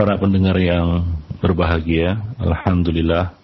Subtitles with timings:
[0.00, 1.12] Para pendengar yang
[1.44, 3.36] berbahagia, Alhamdulillah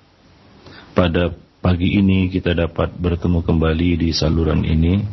[0.96, 1.28] pada
[1.60, 5.04] pagi ini kita dapat bertemu kembali di saluran ini.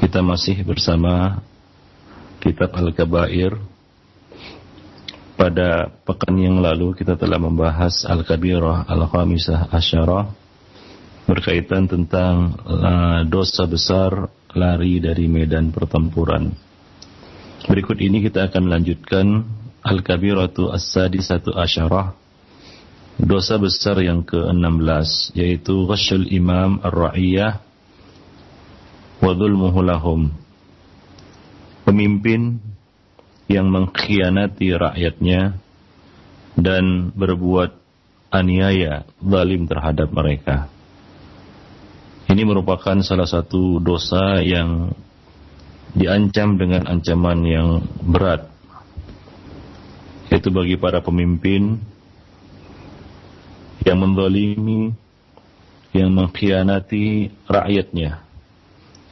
[0.00, 1.44] Kita masih bersama
[2.40, 3.52] kitab Al-Kabair.
[5.36, 10.24] Pada pekan yang lalu kita telah membahas Al-Kabirah Al-Khamisah Asyarah
[11.28, 16.48] berkaitan tentang uh, dosa besar lari dari medan pertempuran.
[17.68, 22.12] Berikut ini kita akan lanjutkan Al-Kabiratu As-Sadisatu Asyarah.
[23.20, 27.60] Dosa besar yang ke-16 Yaitu Ghasyul Imam Ar-Ra'iyah
[29.20, 30.32] Wadhulmuhu lahum.
[31.84, 32.60] Pemimpin
[33.50, 35.56] yang mengkhianati rakyatnya
[36.56, 37.80] Dan berbuat
[38.30, 40.70] aniaya zalim terhadap mereka.
[42.30, 44.94] Ini merupakan salah satu dosa yang
[45.98, 47.68] diancam dengan ancaman yang
[48.06, 48.49] berat.
[50.30, 51.74] Itu bagi para pemimpin
[53.82, 54.94] yang mendolimi,
[55.90, 58.22] yang mengkhianati rakyatnya,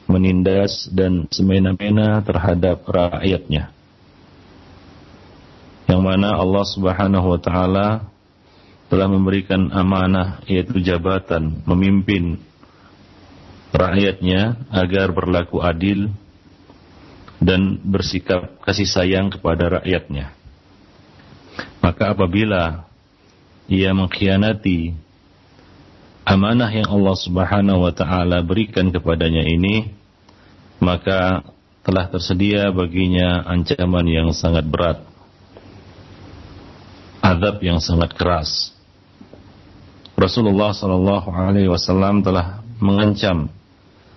[0.07, 3.75] menindas dan semena-mena terhadap rakyatnya.
[5.91, 7.87] Yang mana Allah Subhanahu wa taala
[8.87, 12.41] telah memberikan amanah yaitu jabatan memimpin
[13.69, 16.09] rakyatnya agar berlaku adil
[17.37, 20.38] dan bersikap kasih sayang kepada rakyatnya.
[21.79, 22.85] Maka apabila
[23.69, 24.97] ia mengkhianati
[26.27, 29.93] amanah yang Allah Subhanahu wa taala berikan kepadanya ini,
[30.77, 31.41] maka
[31.81, 35.01] telah tersedia baginya ancaman yang sangat berat.
[37.19, 38.71] Azab yang sangat keras.
[40.19, 43.47] Rasulullah sallallahu alaihi wasallam telah mengancam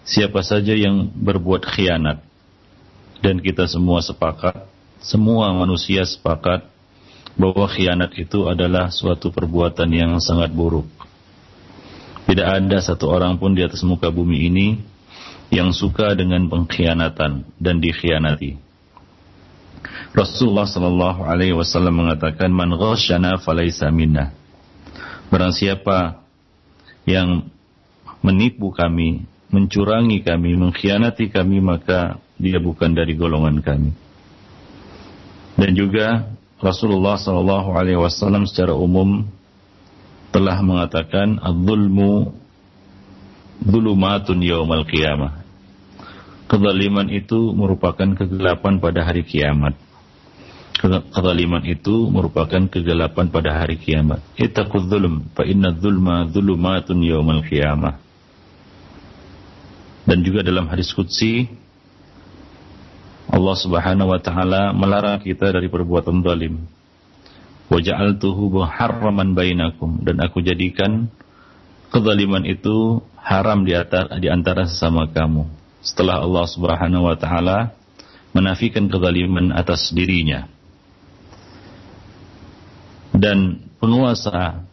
[0.03, 2.23] siapa saja yang berbuat khianat
[3.23, 4.67] dan kita semua sepakat
[4.99, 6.67] semua manusia sepakat
[7.37, 10.89] bahwa khianat itu adalah suatu perbuatan yang sangat buruk.
[12.29, 14.67] Tidak ada satu orang pun di atas muka bumi ini
[15.53, 18.57] yang suka dengan pengkhianatan dan dikhianati.
[20.13, 24.33] Rasulullah Shallallahu Alaihi Wasallam mengatakan man ghasyana falaysa minna.
[25.33, 26.25] Barang siapa
[27.09, 27.49] yang
[28.21, 33.93] menipu kami mencurangi kami, mengkhianati kami, maka dia bukan dari golongan kami.
[35.61, 36.32] Dan juga
[36.63, 39.27] Rasulullah Shallallahu Alaihi Wasallam secara umum
[40.31, 42.31] telah mengatakan adzulmu
[43.67, 45.43] zulumatun yaumal qiyamah.
[46.47, 49.75] Kezaliman itu merupakan kegelapan pada hari kiamat.
[51.11, 54.23] Kezaliman itu merupakan kegelapan pada hari kiamat.
[54.39, 57.99] Ittaqul zulm fa inna dzulma dzulumatun yaumal qiyamah
[60.03, 61.47] dan juga dalam hadis qudsi
[63.33, 66.69] Allah Subhanahu wa taala melarang kita dari perbuatan zalim.
[67.73, 71.09] Wa ja'altuhu muharraman bainakum dan aku jadikan
[71.89, 75.49] kezaliman itu haram di antara, di antara sesama kamu.
[75.81, 77.73] Setelah Allah Subhanahu wa taala
[78.37, 80.45] menafikan kezaliman atas dirinya.
[83.13, 84.65] Dan penguasa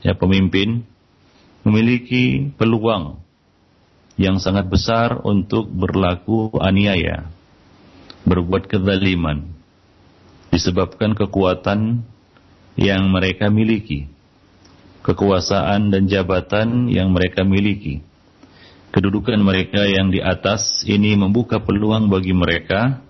[0.00, 0.84] ya pemimpin
[1.60, 3.20] memiliki peluang
[4.16, 7.28] yang sangat besar untuk berlaku aniaya,
[8.26, 9.46] berbuat kezaliman,
[10.50, 12.02] disebabkan kekuatan
[12.74, 14.10] yang mereka miliki,
[15.06, 18.02] kekuasaan dan jabatan yang mereka miliki.
[18.90, 23.00] Kedudukan mereka yang di atas ini membuka peluang bagi mereka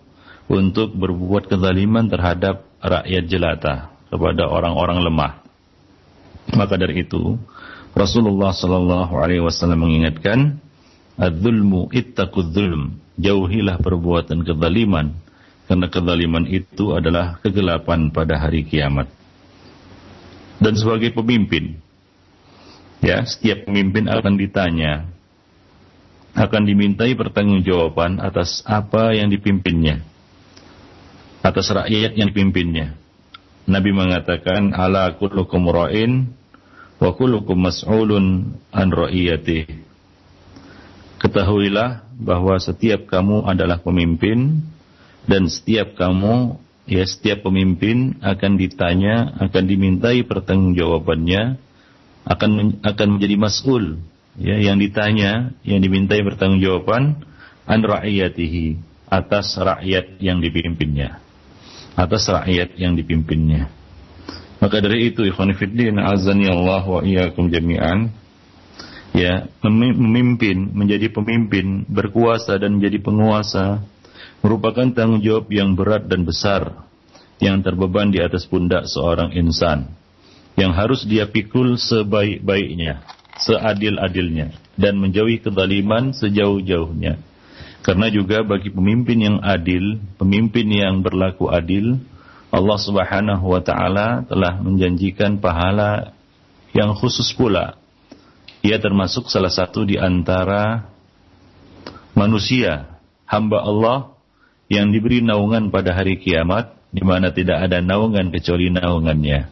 [0.46, 3.74] untuk berbuat kezaliman terhadap rakyat jelata
[4.10, 5.32] kepada orang-orang lemah.
[6.54, 7.38] Maka dari itu,
[7.96, 10.62] Rasulullah Shallallahu Alaihi Wasallam mengingatkan
[11.16, 13.00] Adzulmu ittaqud zulm.
[13.16, 15.16] Jauhilah perbuatan kezaliman
[15.66, 19.08] karena kezaliman itu adalah kegelapan pada hari kiamat.
[20.60, 21.80] Dan sebagai pemimpin,
[23.00, 25.08] ya, setiap pemimpin akan ditanya,
[26.36, 30.04] akan dimintai pertanggungjawaban atas apa yang dipimpinnya,
[31.40, 32.96] atas rakyat yang dipimpinnya.
[33.64, 36.30] Nabi mengatakan, "Ala kullukum ra'in
[37.02, 39.85] wa kullukum mas'ulun an ra'iyatihi."
[41.26, 44.62] Ketahuilah bahwa setiap kamu adalah pemimpin
[45.26, 46.54] dan setiap kamu
[46.86, 51.58] ya setiap pemimpin akan ditanya, akan dimintai pertanggungjawabannya,
[52.30, 53.98] akan akan menjadi mas'ul,
[54.38, 57.26] ya yang ditanya, yang dimintai pertanggungjawaban
[57.66, 58.78] an ra'iyatihi
[59.10, 61.18] atas rakyat yang dipimpinnya.
[61.98, 63.66] Atas rakyat yang dipimpinnya.
[64.62, 68.14] Maka dari itu ikhwan fillah azani Allah wa iyyakum jami'an
[69.16, 73.80] ya memimpin menjadi pemimpin berkuasa dan menjadi penguasa
[74.44, 76.84] merupakan tanggung jawab yang berat dan besar
[77.40, 79.96] yang terbeban di atas pundak seorang insan
[80.56, 83.04] yang harus dia pikul sebaik-baiknya,
[83.36, 87.20] seadil-adilnya dan menjauhi kezaliman sejauh-jauhnya.
[87.84, 92.00] Karena juga bagi pemimpin yang adil, pemimpin yang berlaku adil,
[92.50, 96.10] Allah Subhanahu wa taala telah menjanjikan pahala
[96.74, 97.78] yang khusus pula.
[98.66, 100.90] Ia termasuk salah satu di antara
[102.18, 104.18] manusia, hamba Allah
[104.66, 109.46] yang diberi naungan pada hari kiamat di mana tidak ada naungan kecuali naungannya.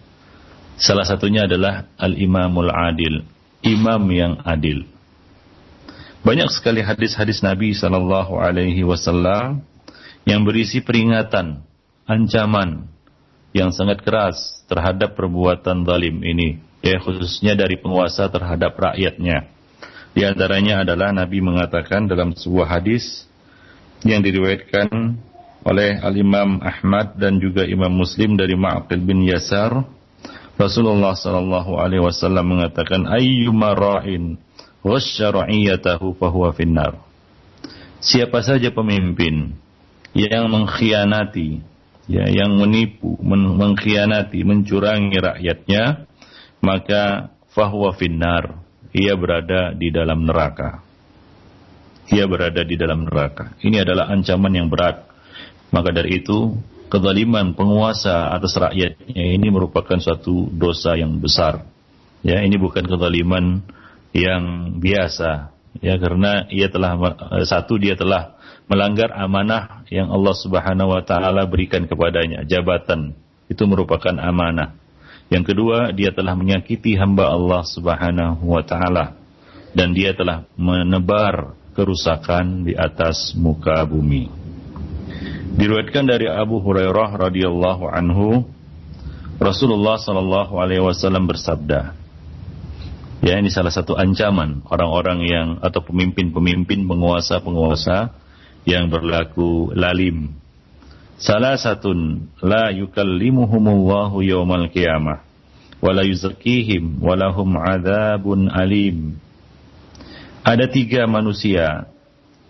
[0.82, 3.22] Salah satunya adalah al-imamul adil,
[3.62, 4.82] imam yang adil.
[6.26, 9.62] Banyak sekali hadis-hadis Nabi sallallahu alaihi wasallam
[10.26, 11.62] yang berisi peringatan,
[12.10, 12.90] ancaman
[13.54, 19.48] yang sangat keras terhadap perbuatan zalim ini, ya khususnya dari penguasa terhadap rakyatnya.
[20.12, 23.24] Di antaranya adalah Nabi mengatakan dalam sebuah hadis
[24.04, 24.92] yang diriwayatkan
[25.64, 29.72] oleh Al-Imam Ahmad dan juga Imam Muslim dari Ma'qil bin Yasar
[30.54, 34.38] Rasulullah sallallahu alaihi wasallam mengatakan ayyuma ra'in
[34.84, 37.00] ghasya ra'iyatahu fahuwa finnar
[38.04, 39.56] Siapa saja pemimpin
[40.12, 41.64] yang mengkhianati
[42.04, 46.04] ya yang menipu, men mengkhianati, mencurangi rakyatnya,
[46.64, 48.64] maka fahuwa finnar,
[48.96, 50.80] ia berada di dalam neraka.
[52.08, 53.52] Ia berada di dalam neraka.
[53.60, 55.04] Ini adalah ancaman yang berat.
[55.72, 56.56] Maka dari itu,
[56.92, 61.64] kezaliman penguasa atas rakyatnya ini merupakan suatu dosa yang besar.
[62.24, 63.64] Ya, ini bukan kezaliman
[64.16, 65.52] yang biasa.
[65.82, 66.94] Ya, karena ia telah
[67.44, 68.38] satu dia telah
[68.70, 73.16] melanggar amanah yang Allah Subhanahu wa taala berikan kepadanya, jabatan.
[73.50, 74.83] Itu merupakan amanah.
[75.32, 79.16] Yang kedua, dia telah menyakiti hamba Allah Subhanahu wa taala
[79.74, 84.30] dan dia telah menebar kerusakan di atas muka bumi.
[85.54, 88.46] Diriwayatkan dari Abu Hurairah radhiyallahu anhu,
[89.38, 92.04] Rasulullah sallallahu alaihi wasallam bersabda,
[93.24, 98.12] Ya, ini salah satu ancaman orang-orang yang atau pemimpin-pemimpin penguasa-penguasa
[98.68, 100.36] yang berlaku lalim.
[101.14, 105.22] Salah satun la yukallimuhumullahu yawmal qiyamah
[105.78, 109.14] wa la yuzakkihim wa lahum adzabun alim.
[110.42, 111.86] Ada tiga manusia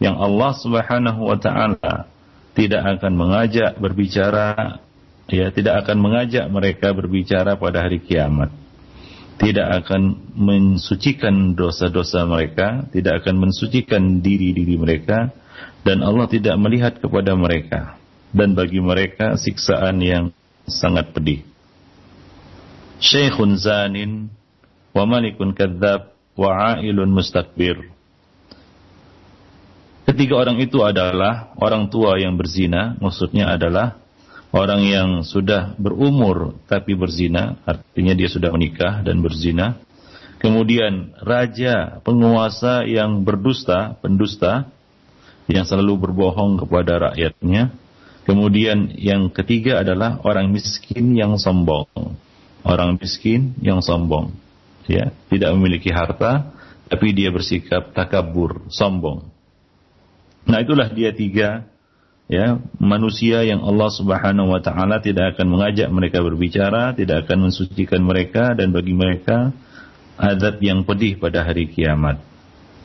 [0.00, 2.08] yang Allah Subhanahu wa taala
[2.56, 4.80] tidak akan mengajak berbicara
[5.28, 8.48] ya tidak akan mengajak mereka berbicara pada hari kiamat.
[9.34, 15.34] Tidak akan mensucikan dosa-dosa mereka, tidak akan mensucikan diri-diri mereka,
[15.82, 17.98] dan Allah tidak melihat kepada mereka
[18.34, 20.34] dan bagi mereka siksaan yang
[20.66, 21.46] sangat pedih.
[22.98, 24.28] Syekhun zanin
[24.90, 27.94] wa malikun kadzab wa ailun mustakbir.
[30.04, 33.96] Ketiga orang itu adalah orang tua yang berzina, maksudnya adalah
[34.52, 39.80] orang yang sudah berumur tapi berzina, artinya dia sudah menikah dan berzina.
[40.44, 44.68] Kemudian raja, penguasa yang berdusta, pendusta,
[45.48, 47.72] yang selalu berbohong kepada rakyatnya.
[48.24, 51.88] Kemudian yang ketiga adalah orang miskin yang sombong.
[52.64, 54.32] Orang miskin yang sombong.
[54.88, 56.52] Ya, tidak memiliki harta
[56.84, 59.24] tapi dia bersikap takabur, sombong.
[60.44, 61.64] Nah, itulah dia tiga
[62.28, 68.04] ya, manusia yang Allah Subhanahu wa taala tidak akan mengajak mereka berbicara, tidak akan mensucikan
[68.04, 69.56] mereka dan bagi mereka
[70.20, 72.20] azab yang pedih pada hari kiamat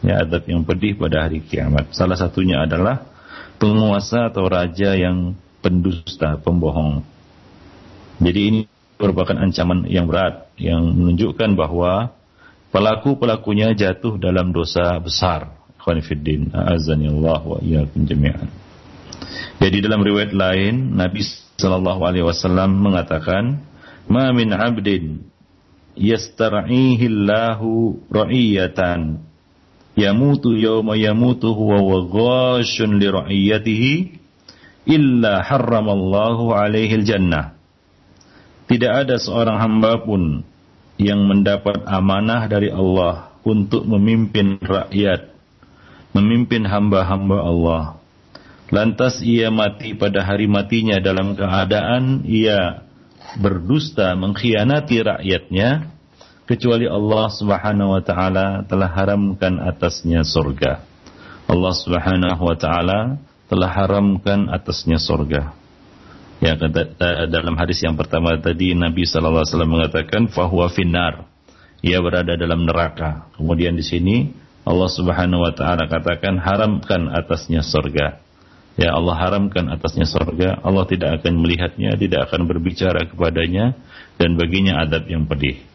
[0.04, 1.92] ya adab yang pedih pada hari kiamat.
[1.92, 3.09] Salah satunya adalah
[3.60, 7.04] penguasa atau raja yang pendusta, pembohong.
[8.20, 8.62] Jadi ini
[9.00, 12.12] merupakan ancaman yang berat yang menunjukkan bahwa
[12.72, 15.56] pelaku-pelakunya jatuh dalam dosa besar.
[15.80, 18.52] Khonifuddin, Allah wa jami'an.
[19.60, 21.24] Jadi dalam riwayat lain Nabi
[21.56, 23.64] sallallahu alaihi wasallam mengatakan,
[24.12, 25.24] "Ma min 'abdin
[25.96, 29.29] yastar'ihi Allahu ra'iyatan
[30.00, 33.94] yamutu yawma yamutu huwa wa ghashun li ra'iyatihi
[34.88, 37.60] illa harramallahu alaihi jannah.
[38.72, 40.46] Tidak ada seorang hamba pun
[40.96, 45.36] yang mendapat amanah dari Allah untuk memimpin rakyat,
[46.16, 47.84] memimpin hamba-hamba Allah.
[48.70, 52.86] lantas ia mati pada hari matinya dalam keadaan ia
[53.42, 55.90] berdusta mengkhianati rakyatnya
[56.50, 60.82] kecuali Allah Subhanahu wa taala telah haramkan atasnya surga.
[61.46, 65.54] Allah Subhanahu wa taala telah haramkan atasnya surga.
[66.42, 66.98] Ya kata,
[67.30, 71.30] dalam hadis yang pertama tadi Nabi sallallahu alaihi wasallam mengatakan fahuwa finnar.
[71.86, 73.30] Ia berada dalam neraka.
[73.38, 74.34] Kemudian di sini
[74.66, 78.26] Allah Subhanahu wa taala katakan haramkan atasnya surga.
[78.80, 83.76] Ya Allah haramkan atasnya surga, Allah tidak akan melihatnya, tidak akan berbicara kepadanya
[84.16, 85.69] dan baginya adab yang pedih.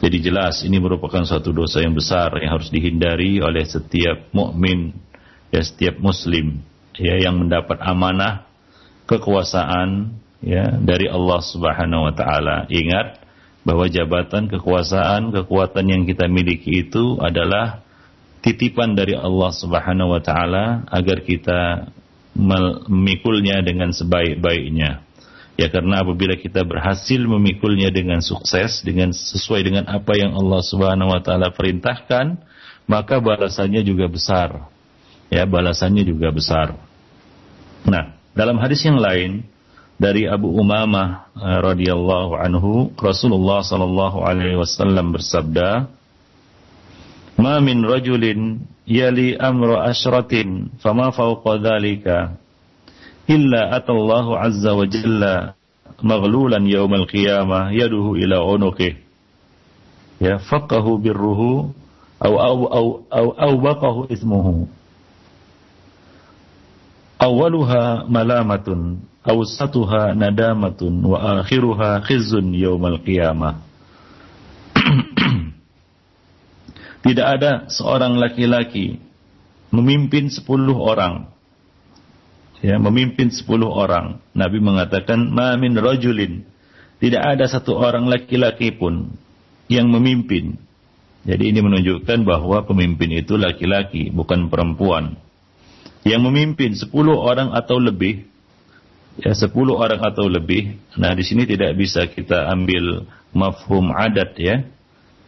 [0.00, 4.96] Jadi jelas ini merupakan suatu dosa yang besar yang harus dihindari oleh setiap mukmin,
[5.52, 6.64] ya setiap muslim
[6.96, 8.48] ya yang mendapat amanah
[9.04, 12.64] kekuasaan ya dari Allah Subhanahu wa taala.
[12.72, 13.20] Ingat
[13.60, 17.84] bahwa jabatan kekuasaan, kekuatan yang kita miliki itu adalah
[18.40, 21.92] titipan dari Allah Subhanahu wa taala agar kita
[22.32, 25.04] memikulnya dengan sebaik-baiknya.
[25.60, 31.12] Ya karena apabila kita berhasil memikulnya dengan sukses, dengan sesuai dengan apa yang Allah Subhanahu
[31.12, 32.40] wa taala perintahkan,
[32.88, 34.72] maka balasannya juga besar.
[35.28, 36.80] Ya, balasannya juga besar.
[37.84, 39.44] Nah, dalam hadis yang lain
[40.00, 45.92] dari Abu Umamah eh, radhiyallahu anhu, Rasulullah sallallahu alaihi wasallam bersabda,
[47.36, 52.40] "Ma min rajulin yali amru asyratin fama fawqa dhalika
[53.30, 55.54] illa atallahu azza wa jalla
[56.02, 58.98] maghlulan yawmal qiyamah yaduhu ila unuqih.
[60.18, 61.70] Ya faqahu birruhu
[62.18, 64.66] aw aw aw aw aw baqahu ismuhu.
[67.20, 73.60] Awaluha malamatun awsatuha nadamatun wa akhiruha khizzun yawmal qiyamah.
[77.04, 79.00] Tidak ada seorang laki-laki
[79.72, 81.32] memimpin sepuluh orang.
[82.60, 84.20] Ya, memimpin sepuluh orang.
[84.36, 86.44] Nabi mengatakan, Ma min rajulin.
[87.00, 89.16] Tidak ada satu orang laki-laki pun
[89.72, 90.60] yang memimpin.
[91.24, 95.16] Jadi ini menunjukkan bahwa pemimpin itu laki-laki, bukan perempuan.
[96.04, 98.28] Yang memimpin sepuluh orang atau lebih,
[99.16, 100.76] ya sepuluh orang atau lebih.
[101.00, 104.64] Nah di sini tidak bisa kita ambil mafhum adat ya,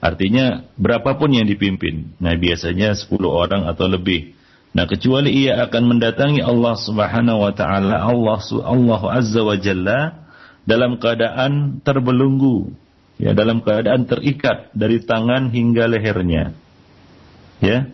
[0.02, 2.18] Artinya berapapun yang dipimpin.
[2.18, 4.34] Nah biasanya 10 orang atau lebih.
[4.72, 10.24] Nah kecuali ia akan mendatangi Allah Subhanahu wa taala, Allah Allah Azza wa Jalla
[10.64, 12.72] dalam keadaan terbelenggu,
[13.20, 16.56] ya dalam keadaan terikat dari tangan hingga lehernya.
[17.60, 17.92] Ya.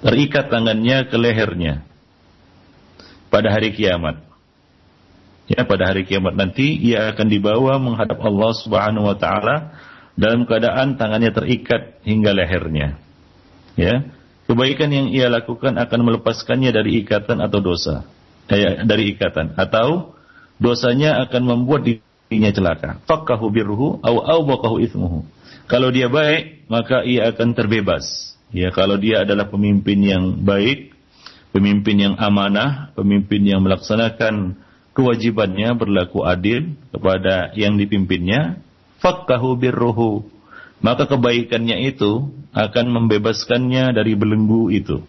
[0.00, 1.84] Terikat tangannya ke lehernya
[3.28, 4.24] pada hari kiamat.
[5.50, 9.76] Ya, pada hari kiamat nanti ia akan dibawa menghadap Allah Subhanahu wa taala
[10.16, 12.96] dalam keadaan tangannya terikat hingga lehernya.
[13.76, 14.08] Ya,
[14.50, 18.02] kebaikan yang ia lakukan akan melepaskannya dari ikatan atau dosa,
[18.50, 20.18] eh, dari ikatan atau
[20.58, 22.98] dosanya akan membuat dirinya celaka.
[23.06, 25.22] Fakahu birruhu au au ismuhu.
[25.70, 28.34] Kalau dia baik, maka ia akan terbebas.
[28.50, 30.90] Ya, kalau dia adalah pemimpin yang baik,
[31.54, 34.58] pemimpin yang amanah, pemimpin yang melaksanakan
[34.90, 38.58] kewajibannya berlaku adil kepada yang dipimpinnya,
[38.98, 40.26] fakkahu birruhu.
[40.80, 45.04] Maka kebaikannya itu akan membebaskannya dari belenggu itu.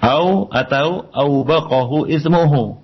[0.00, 2.80] Au atau au baqahu ismuhu.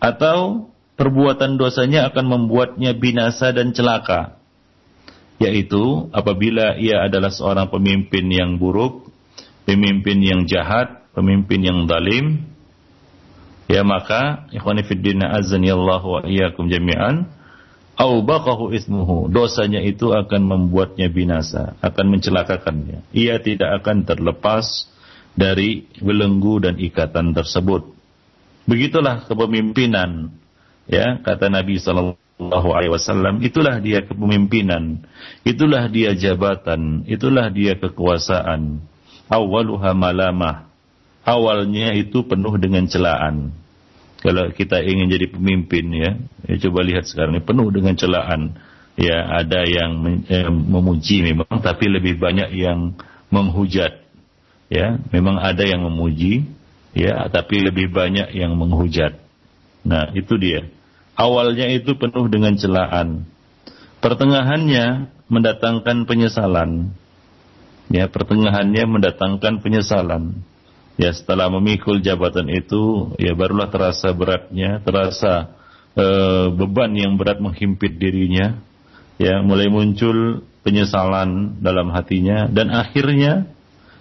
[0.00, 4.38] Atau perbuatan dosanya akan membuatnya binasa dan celaka.
[5.42, 9.08] Yaitu apabila ia adalah seorang pemimpin yang buruk,
[9.64, 12.50] pemimpin yang jahat, pemimpin yang zalim,
[13.66, 17.30] ya maka ikhwanifiddina azan ya wa iyyakum jami'an
[18.00, 19.28] au baqahu ismuhu.
[19.28, 23.04] Dosanya itu akan membuatnya binasa akan mencelakakannya.
[23.12, 24.88] Ia tidak akan terlepas
[25.36, 27.92] dari belenggu dan ikatan tersebut.
[28.64, 30.32] Begitulah kepemimpinan
[30.88, 33.44] ya kata Nabi sallallahu alaihi wasallam.
[33.44, 35.04] Itulah dia kepemimpinan.
[35.44, 37.04] Itulah dia jabatan.
[37.04, 38.80] Itulah dia kekuasaan.
[39.28, 40.72] Awaluha malamah.
[41.20, 43.59] Awalnya itu penuh dengan celaan
[44.20, 46.10] kalau kita ingin jadi pemimpin ya,
[46.44, 48.52] ya coba lihat sekarang ini penuh dengan celaan.
[49.00, 53.00] Ya, ada yang eh, memuji memang tapi lebih banyak yang
[53.32, 54.04] menghujat.
[54.68, 56.44] Ya, memang ada yang memuji
[56.92, 59.16] ya, tapi lebih banyak yang menghujat.
[59.88, 60.68] Nah, itu dia.
[61.16, 63.24] Awalnya itu penuh dengan celaan.
[64.04, 66.92] Pertengahannya mendatangkan penyesalan.
[67.88, 70.44] Ya, pertengahannya mendatangkan penyesalan
[70.96, 75.54] ya setelah memikul jabatan itu ya barulah terasa beratnya terasa
[75.94, 76.06] e,
[76.54, 78.58] beban yang berat menghimpit dirinya
[79.20, 83.48] ya mulai muncul penyesalan dalam hatinya dan akhirnya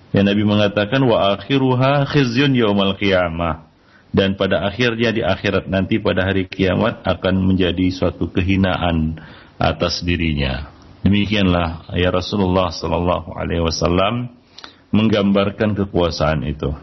[0.09, 3.69] Ya Nabi mengatakan wa akhiruha khizyun yaumal qiyamah.
[4.09, 9.21] Dan pada akhirnya di akhirat nanti pada hari kiamat akan menjadi suatu kehinaan
[9.61, 10.73] atas dirinya.
[11.05, 14.33] Demikianlah ya Rasulullah sallallahu alaihi wasallam
[14.89, 16.73] menggambarkan kekuasaan itu.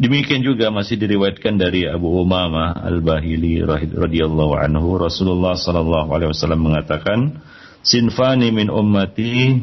[0.00, 3.60] Demikian juga masih diriwayatkan dari Abu Umamah Al-Bahili
[3.92, 4.96] radhiyallahu anhu.
[4.96, 7.44] Rasulullah sallallahu alaihi wasallam mengatakan
[7.84, 9.60] sinfani min ummati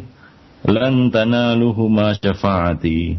[0.69, 3.17] lan tanaluhuma syafaati.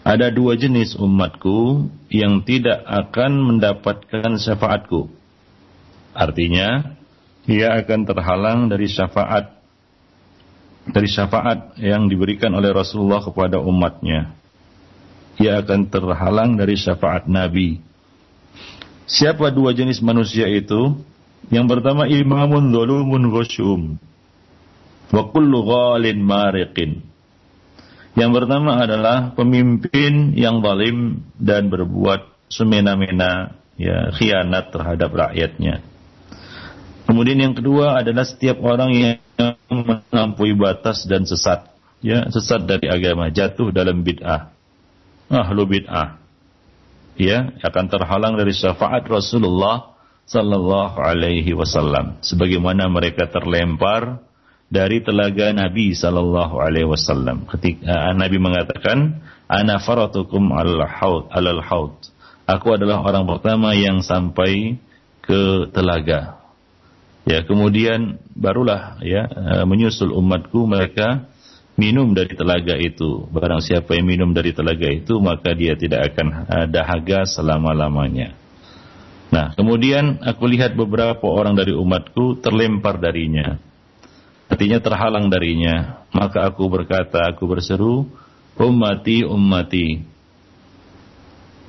[0.00, 5.12] Ada dua jenis umatku yang tidak akan mendapatkan syafaatku.
[6.16, 6.96] Artinya
[7.44, 9.59] ia akan terhalang dari syafaat
[10.88, 14.40] dari syafaat yang diberikan oleh Rasulullah kepada umatnya
[15.40, 17.80] ia akan terhalang dari syafaat Nabi.
[19.08, 21.00] Siapa dua jenis manusia itu?
[21.48, 23.96] Yang pertama imamun zalumun ghasyum.
[25.10, 26.20] Wa kullu ghalin.
[28.14, 35.80] Yang pertama adalah pemimpin yang zalim dan berbuat semena-mena ya khianat terhadap rakyatnya.
[37.10, 39.18] Kemudian yang kedua adalah setiap orang yang
[39.66, 41.66] mengampui batas dan sesat,
[41.98, 44.54] ya, sesat dari agama, jatuh dalam bid'ah.
[45.26, 46.22] Ahlu bid'ah.
[47.18, 49.90] Ya akan terhalang dari syafaat Rasulullah
[50.22, 52.22] sallallahu alaihi wasallam.
[52.22, 54.22] Sebagaimana mereka terlempar
[54.70, 57.42] dari telaga Nabi sallallahu alaihi wasallam.
[57.50, 59.18] Ketika uh, Nabi mengatakan
[59.50, 61.98] ana faratukum alal haud alal haud.
[62.46, 64.78] Aku adalah orang pertama yang sampai
[65.26, 66.39] ke telaga
[67.28, 71.28] ya kemudian barulah ya uh, menyusul umatku mereka
[71.80, 73.24] minum dari telaga itu.
[73.32, 78.36] Barang siapa yang minum dari telaga itu, maka dia tidak akan dahaga selama-lamanya.
[79.30, 83.56] Nah, kemudian aku lihat beberapa orang dari umatku terlempar darinya.
[84.50, 86.04] Artinya terhalang darinya.
[86.10, 88.10] Maka aku berkata, aku berseru,
[88.58, 90.02] ummati, ummati.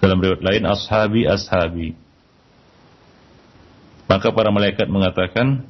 [0.01, 1.93] Dalam riwayat lain, ashabi, ashabi.
[4.12, 5.63] Maka para malaikat mengatakan,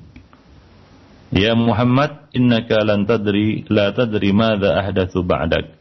[1.30, 5.78] Ya Muhammad, innaka lan tadri la tadri madza ahdatsu ba'dak.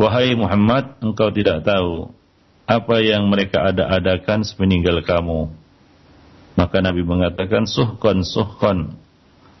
[0.00, 2.16] Wahai Muhammad, engkau tidak tahu
[2.64, 5.52] apa yang mereka ada-adakan sepeninggal kamu.
[6.56, 8.96] Maka Nabi mengatakan suhkon suhkon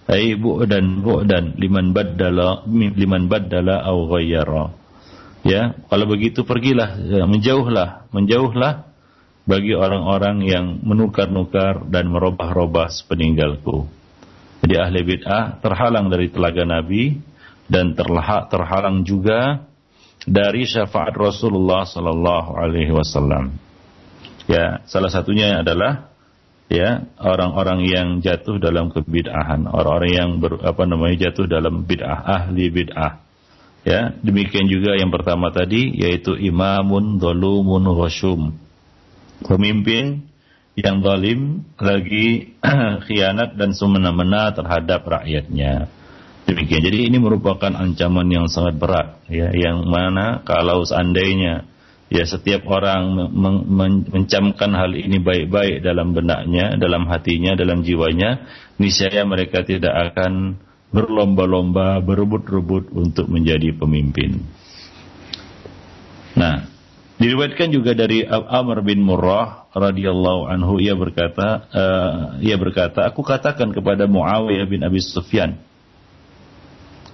[0.08, 4.72] ai bu'dan bu'dan liman baddala liman baddala au ghayyara.
[5.42, 8.91] Ya, kalau begitu pergilah, ya, menjauhlah, menjauhlah
[9.42, 13.90] bagi orang-orang yang menukar-nukar dan merubah-rubah sepeninggalku.
[14.62, 17.18] Jadi ahli bid'ah terhalang dari telaga Nabi
[17.66, 19.66] dan terlahak terhalang juga
[20.22, 23.58] dari syafaat Rasulullah sallallahu alaihi wasallam.
[24.46, 26.10] Ya, salah satunya adalah
[26.70, 32.70] ya orang-orang yang jatuh dalam kebid'ahan, orang-orang yang ber, apa namanya jatuh dalam bid'ah, ahli
[32.70, 33.22] bid'ah.
[33.82, 38.54] Ya, demikian juga yang pertama tadi yaitu imamun dhulumun ghasyum.
[39.44, 40.26] Pemimpin
[40.78, 42.56] yang zalim lagi
[43.06, 45.90] khianat dan semena-mena terhadap rakyatnya.
[46.42, 46.82] Demikian.
[46.82, 51.70] Jadi ini merupakan ancaman yang sangat berat ya yang mana kalau seandainya
[52.10, 58.42] ya setiap orang men men mencamkan hal ini baik-baik dalam benaknya, dalam hatinya, dalam jiwanya,
[58.76, 60.58] niscaya mereka tidak akan
[60.92, 64.44] berlomba-lomba, berebut-rebut untuk menjadi pemimpin.
[66.36, 66.68] Nah,
[67.22, 73.70] diriwayatkan juga dari Amr bin Murrah radhiyallahu anhu ia berkata uh, ia berkata aku katakan
[73.70, 75.54] kepada Muawiyah bin Abi Sufyan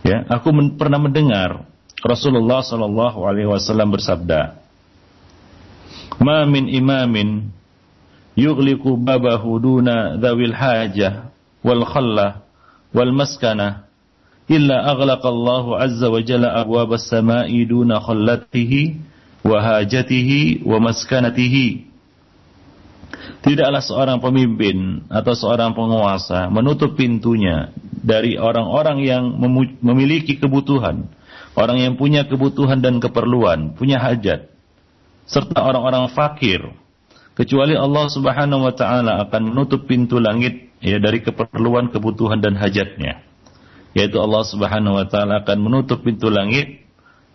[0.00, 1.68] ya aku men pernah mendengar
[2.00, 4.56] Rasulullah sallallahu alaihi wasallam bersabda
[6.24, 7.52] ma min imamin
[8.32, 11.28] yughliqu babahu duna dhawil hajah
[11.60, 12.48] wal khalla
[12.96, 13.84] wal maskana
[14.48, 19.04] illa aghlaqa Allah azza wa jalla abwab as-sama'i duna khallatihi
[19.46, 21.88] wa hajatihi wa maskanatihi
[23.38, 27.70] Tidaklah seorang pemimpin atau seorang penguasa menutup pintunya
[28.02, 29.24] dari orang-orang yang
[29.78, 31.06] memiliki kebutuhan,
[31.54, 34.50] orang yang punya kebutuhan dan keperluan, punya hajat,
[35.30, 36.74] serta orang-orang fakir.
[37.38, 43.22] Kecuali Allah Subhanahu wa taala akan menutup pintu langit ya dari keperluan, kebutuhan dan hajatnya.
[43.94, 46.82] Yaitu Allah Subhanahu wa taala akan menutup pintu langit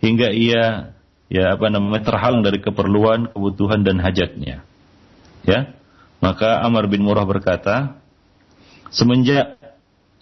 [0.04, 0.93] hingga ia
[1.34, 4.62] ya apa namanya terhalang dari keperluan, kebutuhan dan hajatnya.
[5.42, 5.74] Ya.
[6.22, 7.98] Maka Amr bin Murrah berkata,
[8.94, 9.58] semenjak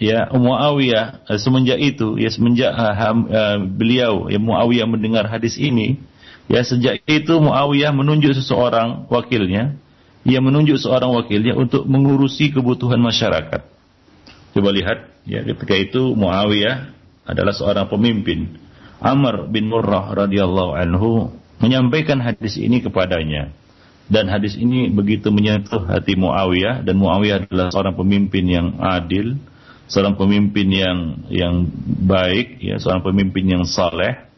[0.00, 6.00] ya Muawiyah eh, semenjak itu ya semenjak uh, beliau ya Muawiyah mendengar hadis ini
[6.50, 9.78] ya sejak itu Muawiyah menunjuk seseorang wakilnya
[10.26, 13.62] ia menunjuk seorang wakilnya untuk mengurusi kebutuhan masyarakat
[14.58, 16.90] coba lihat ya ketika itu Muawiyah
[17.22, 18.58] adalah seorang pemimpin
[19.02, 23.50] Amr bin Murrah radhiyallahu anhu menyampaikan hadis ini kepadanya.
[24.06, 29.38] Dan hadis ini begitu menyentuh hati Muawiyah dan Muawiyah adalah seorang pemimpin yang adil,
[29.90, 30.98] seorang pemimpin yang
[31.30, 31.66] yang
[32.02, 34.30] baik, ya, seorang pemimpin yang saleh.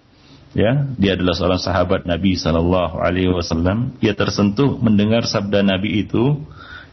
[0.54, 3.98] Ya, dia adalah seorang sahabat Nabi sallallahu alaihi wasallam.
[3.98, 6.38] Dia tersentuh mendengar sabda Nabi itu,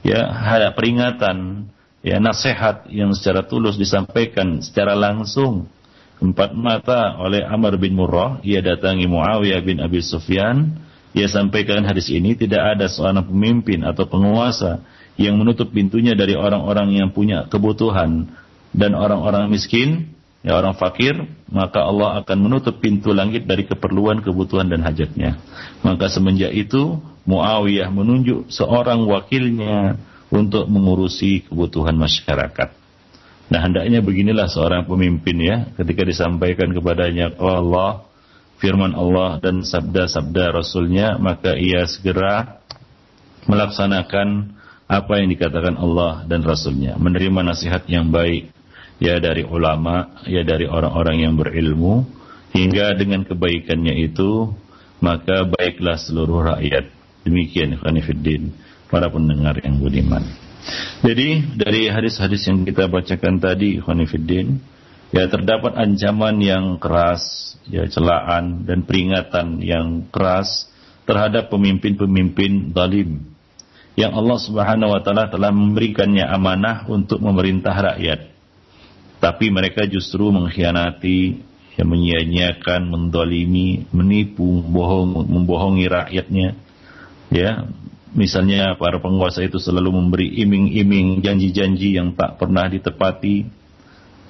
[0.02, 1.70] ya, ada peringatan,
[2.02, 5.70] ya, nasihat yang secara tulus disampaikan secara langsung
[6.22, 8.40] empat mata oleh Amr bin Murrah.
[8.46, 10.78] Ia datangi Muawiyah bin Abi Sufyan
[11.12, 14.80] ia sampaikan hadis ini tidak ada seorang pemimpin atau penguasa
[15.20, 18.32] yang menutup pintunya dari orang-orang yang punya kebutuhan
[18.72, 21.20] dan orang-orang miskin, ya orang fakir,
[21.52, 25.36] maka Allah akan menutup pintu langit dari keperluan, kebutuhan dan hajatnya.
[25.84, 30.00] Maka semenjak itu Muawiyah menunjuk seorang wakilnya
[30.32, 32.81] untuk mengurusi kebutuhan masyarakat.
[33.52, 38.08] Nah hendaknya beginilah seorang pemimpin ya ketika disampaikan kepadanya oh Allah
[38.64, 42.64] firman Allah dan sabda-sabda Rasulnya maka ia segera
[43.52, 44.56] melaksanakan
[44.88, 48.56] apa yang dikatakan Allah dan Rasulnya menerima nasihat yang baik
[49.04, 52.24] ya dari ulama ya dari orang-orang yang berilmu.
[52.52, 54.52] Hingga dengan kebaikannya itu
[55.00, 56.92] maka baiklah seluruh rakyat.
[57.24, 58.52] Demikian Khanifuddin
[58.92, 60.40] para pendengar yang budiman
[61.02, 64.62] jadi dari hadis-hadis yang kita bacakan tadi Khanifuddin
[65.12, 70.69] ya terdapat ancaman yang keras, ya celaan dan peringatan yang keras
[71.04, 73.32] terhadap pemimpin-pemimpin zalim
[74.00, 78.32] yang Allah Subhanahu wa taala telah memberikannya amanah untuk memerintah rakyat.
[79.21, 86.58] Tapi mereka justru mengkhianati, yang menyia-nyiakan, mendolimi, menipu, membohong, membohongi rakyatnya.
[87.32, 87.69] Ya,
[88.12, 93.62] misalnya para penguasa itu selalu memberi iming-iming janji-janji yang tak pernah ditepati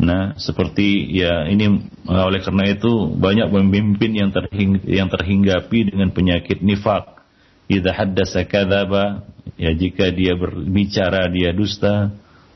[0.02, 1.78] Nah, seperti ya ini
[2.10, 7.22] oleh karena itu banyak pemimpin yang terhing, yang terhinggapi dengan penyakit nifak.
[7.70, 9.22] Idza haddasa kadzaba,
[9.62, 12.10] ya jika dia berbicara dia dusta.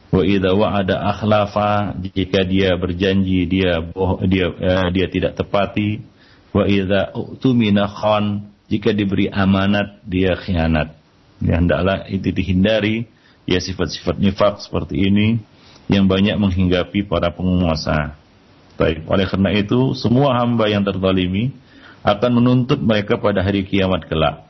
[0.09, 6.01] Wa idza wa'ada akhlafa, jika dia berjanji dia boh, dia eh, dia tidak tepati.
[6.49, 11.04] Wa idza utumina khan, jika diberi amanat dia khianat.
[11.43, 13.11] Ya hendaklah itu dihindari
[13.43, 15.39] ya sifat-sifat nifak seperti ini
[15.91, 18.17] yang banyak menghinggapi para penguasa.
[18.75, 21.55] Baik, oleh karena itu semua hamba yang terzalimi
[22.03, 24.45] akan menuntut mereka pada hari kiamat kelak.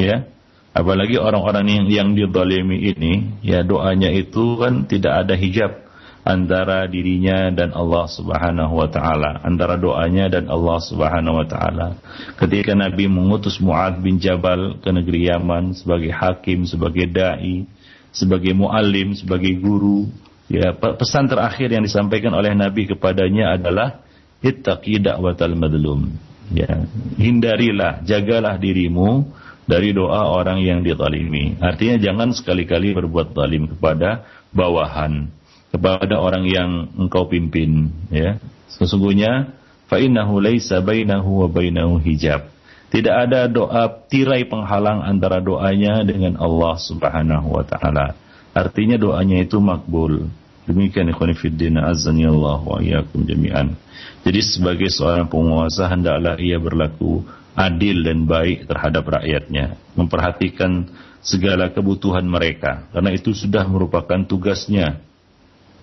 [0.00, 0.26] Ya.
[0.70, 5.89] Apalagi orang-orang yang yang dizalimi ini, ya doanya itu kan tidak ada hijab
[6.22, 11.96] antara dirinya dan Allah Subhanahu wa taala, antara doanya dan Allah Subhanahu wa taala.
[12.36, 17.64] Ketika Nabi mengutus Muad bin Jabal ke negeri Yaman sebagai hakim, sebagai dai,
[18.12, 20.10] sebagai muallim, sebagai guru,
[20.50, 24.02] Ya, pesan terakhir yang disampaikan oleh Nabi kepadanya adalah
[24.42, 26.10] ittaqi da'watal madlum.
[26.50, 29.30] Ya, hindarilah, jagalah dirimu
[29.70, 31.54] dari doa orang yang dizalimi.
[31.62, 35.30] Artinya jangan sekali-kali berbuat zalim kepada bawahan,
[35.70, 38.38] kepada orang yang engkau pimpin, ya.
[38.70, 39.54] Sesungguhnya
[39.90, 42.50] fa innahu laisa bainahu wa bainahu hijab.
[42.90, 48.18] Tidak ada doa tirai penghalang antara doanya dengan Allah Subhanahu wa taala.
[48.50, 50.26] Artinya doanya itu makbul.
[50.66, 53.78] Demikian ikhwan fillah azani Allah wa iyyakum jami'an.
[54.26, 57.22] Jadi sebagai seorang penguasa hendaklah ia berlaku
[57.54, 65.02] adil dan baik terhadap rakyatnya, memperhatikan segala kebutuhan mereka karena itu sudah merupakan tugasnya.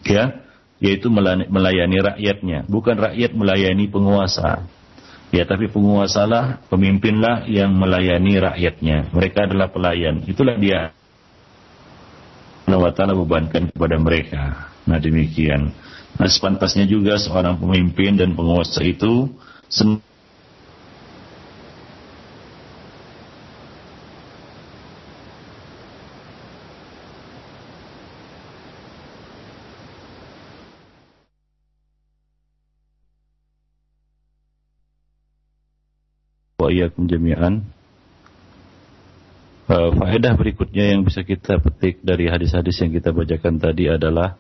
[0.08, 0.40] Ya,
[0.80, 4.64] yaitu melayani rakyatnya, bukan rakyat melayani penguasa.
[5.36, 9.12] Ya, tapi penguasalah, pemimpinlah yang melayani rakyatnya.
[9.12, 10.24] Mereka adalah pelayan.
[10.24, 10.96] Itulah dia
[12.68, 14.72] Allah Ta'ala bebankan kepada mereka.
[14.84, 15.72] Nah demikian.
[16.20, 19.32] Nah sepantasnya juga seorang pemimpin dan penguasa itu
[36.58, 37.62] wa iyyakum jami'an
[39.68, 44.40] Uh, faedah berikutnya yang bisa kita petik dari hadis-hadis yang kita bacakan tadi adalah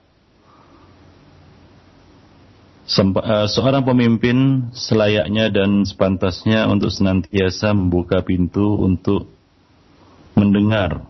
[2.87, 9.27] uh, seorang pemimpin selayaknya dan sepantasnya untuk senantiasa membuka pintu untuk
[10.39, 11.03] mendengar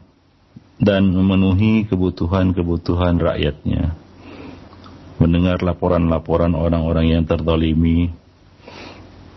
[0.82, 3.94] dan memenuhi kebutuhan-kebutuhan rakyatnya.
[5.22, 8.10] Mendengar laporan-laporan orang-orang yang terdolimi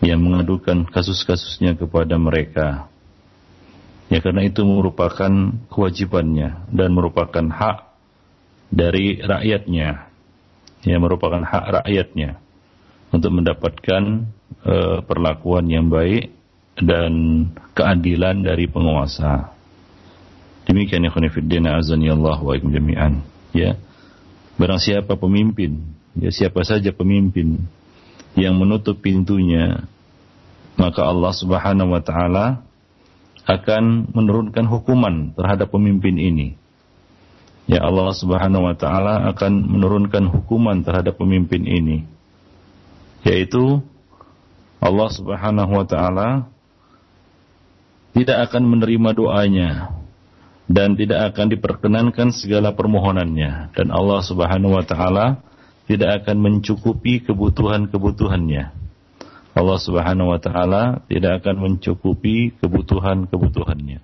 [0.01, 2.91] yang mengadukan kasus-kasusnya kepada mereka
[4.11, 5.31] Ya karena itu merupakan
[5.71, 7.95] kewajibannya dan merupakan hak
[8.67, 10.11] dari rakyatnya.
[10.83, 12.35] Ya merupakan hak rakyatnya
[13.15, 14.27] untuk mendapatkan
[14.67, 16.27] uh, perlakuan yang baik
[16.75, 19.55] dan keadilan dari penguasa.
[20.67, 23.23] Demikian ya khonifuddin azani Allah wa jami'an.
[23.55, 23.79] Ya.
[24.59, 25.87] Barang siapa pemimpin,
[26.19, 27.63] ya siapa saja pemimpin
[28.35, 29.83] yang menutup pintunya,
[30.79, 32.63] maka Allah Subhanahu wa taala
[33.45, 36.55] akan menurunkan hukuman terhadap pemimpin ini.
[37.67, 42.07] Ya Allah Subhanahu wa taala akan menurunkan hukuman terhadap pemimpin ini.
[43.21, 43.83] Yaitu
[44.81, 46.29] Allah Subhanahu wa taala
[48.11, 49.69] tidak akan menerima doanya
[50.71, 55.43] dan tidak akan diperkenankan segala permohonannya dan Allah Subhanahu wa taala
[55.91, 58.63] tidak akan mencukupi kebutuhan-kebutuhannya.
[59.51, 63.99] Allah Subhanahu wa taala tidak akan mencukupi kebutuhan-kebutuhannya.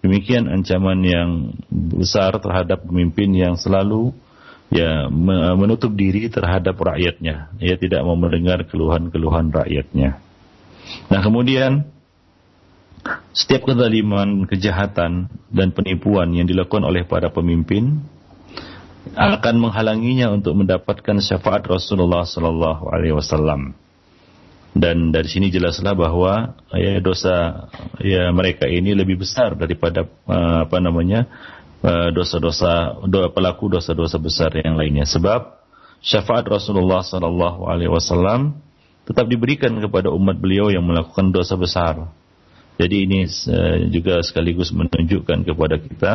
[0.00, 1.30] Demikian ancaman yang
[1.68, 4.16] besar terhadap pemimpin yang selalu
[4.72, 5.12] ya
[5.54, 7.52] menutup diri terhadap rakyatnya.
[7.60, 10.16] Ia tidak mau mendengar keluhan-keluhan rakyatnya.
[11.12, 11.86] Nah, kemudian
[13.36, 18.00] setiap kezaliman, kejahatan dan penipuan yang dilakukan oleh para pemimpin
[19.12, 23.74] akan menghalanginya untuk mendapatkan syafaat Rasulullah sallallahu alaihi wasallam.
[24.72, 27.68] Dan dari sini jelaslah bahwa ya dosa
[28.00, 31.28] ya mereka ini lebih besar daripada uh, apa namanya
[31.84, 35.04] uh, dosa-dosa do, pelaku dosa-dosa besar yang lainnya.
[35.04, 35.60] Sebab
[36.00, 38.56] syafaat Rasulullah sallallahu alaihi wasallam
[39.04, 42.08] tetap diberikan kepada umat beliau yang melakukan dosa besar.
[42.80, 46.14] Jadi ini uh, juga sekaligus menunjukkan kepada kita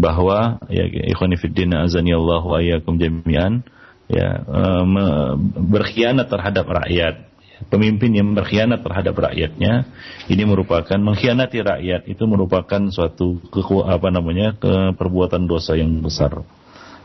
[0.00, 3.62] bahwa ya ikhwan fillah azani Allah wa iyyakum jami'an
[4.08, 7.30] ya uh, berkhianat terhadap rakyat
[7.68, 9.84] pemimpin yang berkhianat terhadap rakyatnya
[10.32, 16.40] ini merupakan mengkhianati rakyat itu merupakan suatu keku, apa namanya ke, perbuatan dosa yang besar.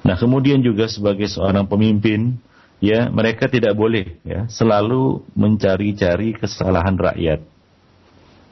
[0.06, 2.40] Nah, kemudian juga sebagai seorang pemimpin
[2.80, 7.42] ya mereka tidak boleh ya selalu mencari-cari kesalahan rakyat.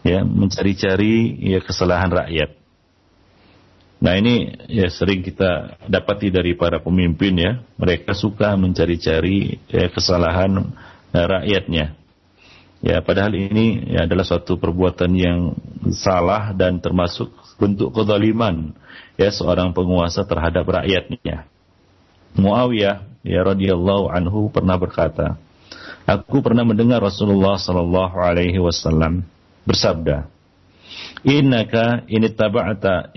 [0.03, 2.59] Ya, mencari-cari ya kesalahan rakyat.
[4.03, 10.75] Nah ini ya sering kita dapati dari para pemimpin ya, mereka suka mencari-cari ya, kesalahan
[11.13, 11.93] Eh, rakyatnya.
[12.81, 15.39] Ya, padahal ini ya, adalah suatu perbuatan yang
[15.93, 17.29] salah dan termasuk
[17.61, 18.73] bentuk kezaliman
[19.15, 21.45] ya seorang penguasa terhadap rakyatnya.
[22.33, 25.37] Muawiyah ya radhiyallahu anhu pernah berkata,
[26.09, 29.23] aku pernah mendengar Rasulullah sallallahu alaihi wasallam
[29.69, 30.27] bersabda,
[31.23, 33.13] "Innaka in ittaba'ta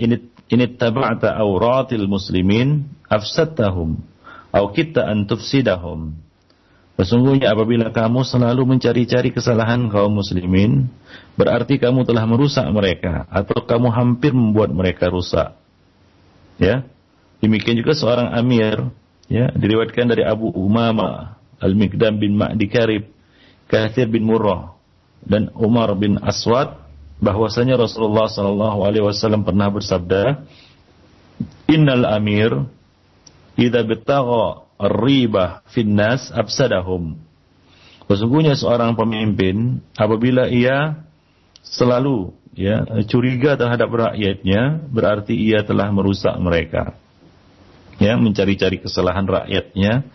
[0.47, 3.99] in ittaba'ta awratil muslimin afsadtahum
[4.51, 6.27] aw kitta an tufsidahum."
[6.97, 10.89] Sesungguhnya apabila kamu selalu mencari-cari kesalahan kaum muslimin,
[11.37, 15.53] berarti kamu telah merusak mereka atau kamu hampir membuat mereka rusak.
[16.57, 16.89] Ya.
[17.37, 18.89] Demikian juga seorang amir,
[19.29, 23.13] ya, diriwayatkan dari Abu Umama Al-Mikdam bin Ma'di Karib,
[23.69, 24.73] Kathir bin Murrah
[25.21, 26.86] dan Umar bin Aswad
[27.17, 30.45] bahwasanya Rasulullah sallallahu alaihi wasallam pernah bersabda,
[31.69, 32.65] "Innal amir
[33.57, 37.17] idza bitagha ribah finnas absadahum.
[38.07, 41.03] Sesungguhnya seorang pemimpin apabila ia
[41.65, 46.95] selalu ya curiga terhadap rakyatnya berarti ia telah merusak mereka.
[47.97, 50.05] Ya, mencari-cari kesalahan rakyatnya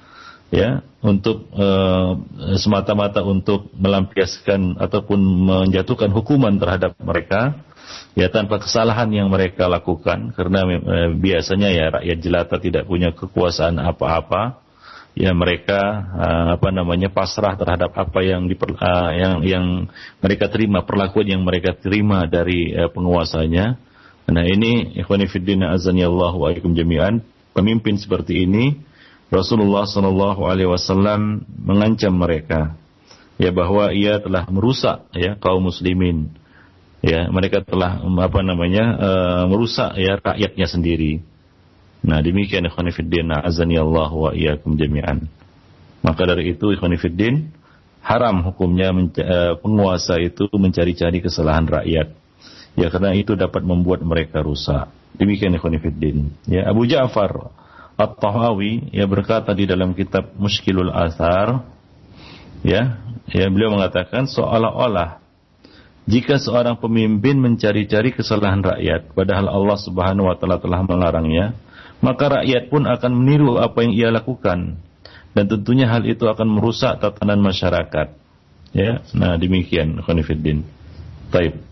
[0.52, 2.20] ya untuk uh,
[2.60, 7.64] semata-mata untuk melampiaskan ataupun menjatuhkan hukuman terhadap mereka
[8.12, 10.32] ya tanpa kesalahan yang mereka lakukan.
[10.36, 14.60] Karena e, biasanya ya rakyat jelata tidak punya kekuasaan apa-apa.
[15.12, 15.80] Ya mereka
[16.16, 19.66] e, apa namanya pasrah terhadap apa yang diper, e, yang yang
[20.20, 23.76] mereka terima perlakuan yang mereka terima dari e, penguasanya.
[24.32, 27.20] Nah ini ikhwani fillah azani Allah wa jami'an
[27.52, 28.91] pemimpin seperti ini
[29.32, 32.76] Rasulullah Shallallahu alaihi wasallam mengancam mereka
[33.40, 36.28] ya bahwa ia telah merusak ya kaum muslimin
[37.00, 41.24] ya mereka telah apa namanya uh, merusak ya rakyatnya sendiri.
[42.04, 45.24] Nah demikian ikhwanifiddin azani Allah wa iyyakum jami'an.
[46.04, 47.56] Maka dari itu ikhwanifiddin
[48.04, 52.12] haram hukumnya uh, penguasa itu mencari-cari kesalahan rakyat.
[52.76, 54.92] Ya karena itu dapat membuat mereka rusak.
[55.16, 56.36] Demikian ikhwanifiddin.
[56.44, 57.61] Ya Abu Ja'far
[58.02, 61.62] At-Tahawi ya berkata di dalam kitab Muskilul Athar
[62.66, 62.98] ya
[63.30, 65.22] ya beliau mengatakan seolah-olah
[66.02, 71.54] jika seorang pemimpin mencari-cari kesalahan rakyat, padahal Allah Subhanahu wa taala telah melarangnya,
[72.02, 74.82] maka rakyat pun akan meniru apa yang ia lakukan.
[75.32, 78.18] Dan tentunya hal itu akan merusak tatanan masyarakat.
[78.74, 80.66] Ya, nah demikian khonifuddin.
[81.30, 81.62] Taib.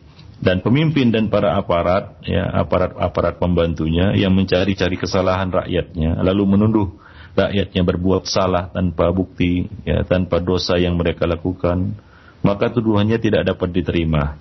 [0.41, 6.89] Dan pemimpin dan para aparat, ya, aparat-aparat pembantunya yang mencari-cari kesalahan rakyatnya, lalu menuduh
[7.37, 11.93] rakyatnya berbuat salah tanpa bukti, ya, tanpa dosa yang mereka lakukan,
[12.41, 14.41] maka tuduhannya tidak dapat diterima.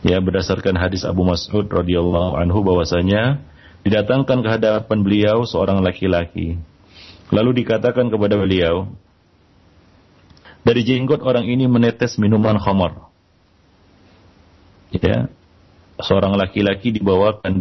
[0.00, 3.44] Ya berdasarkan hadis Abu Mas'ud radhiyallahu anhu bahwasanya
[3.84, 6.56] didatangkan ke hadapan beliau seorang laki-laki.
[7.28, 8.88] Lalu dikatakan kepada beliau,
[10.64, 13.09] dari jenggot orang ini menetes minuman khamar.
[14.90, 15.30] Ya,
[16.02, 17.60] seorang laki-laki dibawakan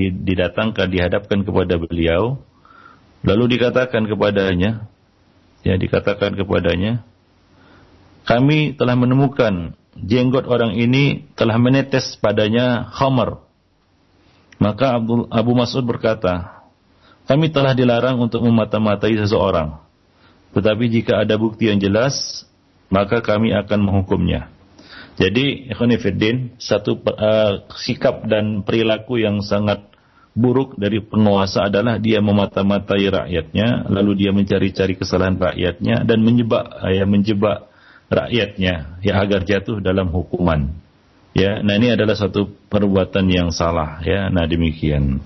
[0.00, 2.40] didatangkan dihadapkan kepada beliau
[3.22, 4.88] lalu dikatakan kepadanya
[5.66, 7.04] ya dikatakan kepadanya
[8.26, 13.46] kami telah menemukan jenggot orang ini telah menetes padanya khamar.
[14.56, 16.64] Maka Abdul, Abu Mas'ud berkata
[17.30, 19.78] kami telah dilarang untuk memata-matai seseorang.
[20.56, 22.42] Tetapi jika ada bukti yang jelas
[22.88, 24.55] maka kami akan menghukumnya
[25.16, 29.88] jadi, ikhwanifiddin, satu uh, sikap dan perilaku yang sangat
[30.36, 37.08] buruk dari penguasa adalah dia memata-matai rakyatnya, lalu dia mencari-cari kesalahan rakyatnya dan menjebak ya
[37.08, 37.72] menjebak
[38.12, 40.76] rakyatnya ya agar jatuh dalam hukuman.
[41.32, 44.28] Ya, nah ini adalah satu perbuatan yang salah ya.
[44.28, 45.20] Nah demikian.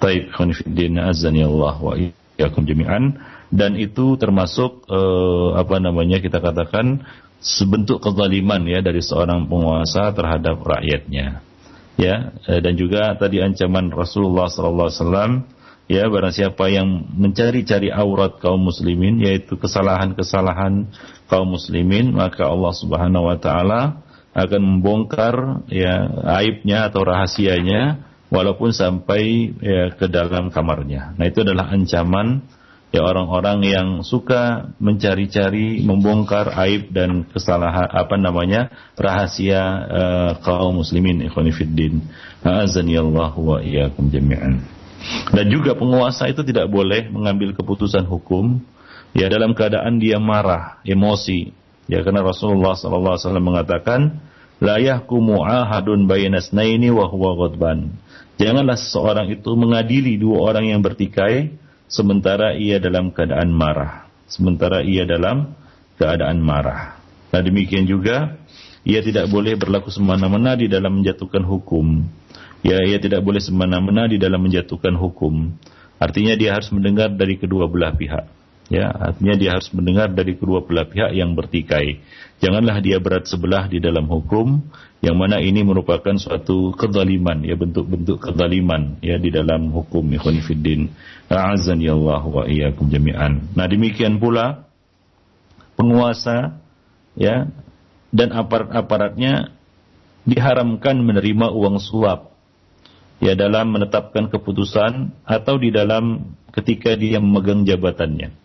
[0.00, 3.20] Taib khonifuddin azan ya Allah wa iyyakum jami'an
[3.52, 7.04] dan itu termasuk uh, apa namanya kita katakan
[7.42, 11.42] sebentuk kezaliman ya dari seorang penguasa terhadap rakyatnya.
[12.00, 15.32] Ya, eh, dan juga tadi ancaman Rasulullah sallallahu alaihi wasallam
[15.92, 20.88] ya barang siapa yang mencari-cari aurat kaum muslimin yaitu kesalahan-kesalahan
[21.28, 24.00] kaum muslimin maka Allah Subhanahu wa taala
[24.32, 26.08] akan membongkar ya
[26.40, 31.12] aibnya atau rahasianya walaupun sampai ya, ke dalam kamarnya.
[31.20, 32.40] Nah, itu adalah ancaman
[32.92, 38.68] ya orang-orang yang suka mencari-cari, membongkar aib dan kesalahan apa namanya
[39.00, 42.04] rahasia uh, kaum muslimin ikhwanifiddin.
[42.44, 44.60] Azani Allah wa iyyakum jami'an.
[45.32, 48.62] Dan juga penguasa itu tidak boleh mengambil keputusan hukum
[49.16, 51.50] ya dalam keadaan dia marah, emosi.
[51.90, 54.00] Ya karena Rasulullah sallallahu alaihi wasallam mengatakan
[54.62, 57.98] la yahkumu ahadun bainasnaini wa huwa ghadban.
[58.36, 61.61] Janganlah seseorang itu mengadili dua orang yang bertikai
[61.92, 64.08] sementara ia dalam keadaan marah.
[64.26, 65.52] Sementara ia dalam
[66.00, 66.96] keadaan marah.
[67.28, 68.40] Nah demikian juga
[68.82, 72.02] ia tidak boleh berlaku semena-mena di dalam menjatuhkan hukum.
[72.62, 75.50] Ya, ia tidak boleh semena-mena di dalam menjatuhkan hukum.
[75.98, 78.41] Artinya dia harus mendengar dari kedua belah pihak.
[78.70, 81.98] Ya, artinya dia harus mendengar dari kedua belah pihak yang bertikai.
[82.38, 84.62] Janganlah dia berat sebelah di dalam hukum,
[85.02, 90.94] yang mana ini merupakan suatu kezaliman, ya bentuk-bentuk kezaliman ya di dalam hukum ikhwan fiddin.
[91.26, 93.50] A'azzani Allah wa iyyakum jami'an.
[93.58, 94.70] Nah, demikian pula
[95.74, 96.62] penguasa
[97.18, 97.50] ya
[98.12, 99.50] dan aparat-aparatnya
[100.22, 102.30] diharamkan menerima uang suap
[103.18, 108.41] ya dalam menetapkan keputusan atau di dalam ketika dia memegang jabatannya.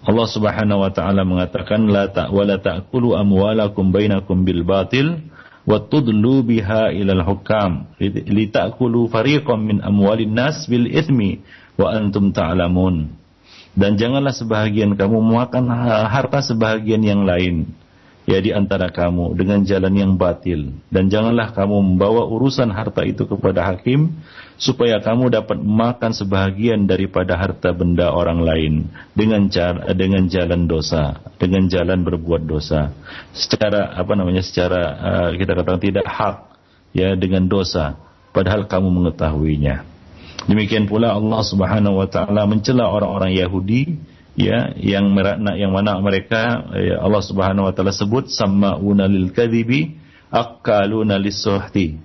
[0.00, 5.28] Allah Subhanahu wa taala mengatakan la ta wa ta'kulu amwalakum bainakum bil batil
[5.68, 7.84] wa tudlu biha ilal hukam.
[8.00, 11.44] Li ta'kulu fariqam min amwalin nas bil ithmi
[11.76, 13.12] wa antum ta'lamun.
[13.76, 15.68] Dan janganlah sebahagian kamu memakan
[16.08, 17.70] harta sebahagian yang lain
[18.28, 20.74] ya di antara kamu dengan jalan yang batil.
[20.92, 24.20] Dan janganlah kamu membawa urusan harta itu kepada hakim
[24.60, 28.74] supaya kamu dapat makan sebahagian daripada harta benda orang lain
[29.16, 32.92] dengan cara dengan jalan dosa dengan jalan berbuat dosa.
[33.32, 36.36] Secara apa namanya secara uh, kita katakan tidak hak
[36.92, 37.96] ya dengan dosa.
[38.30, 39.82] Padahal kamu mengetahuinya.
[40.46, 43.98] Demikian pula Allah Subhanahu wa taala mencela orang-orang Yahudi
[44.40, 45.12] ya yang
[45.56, 50.00] yang mana mereka ya Allah Subhanahu wa taala sebut sammauna lil kadhibi
[50.32, 52.00] akaluna lisuhti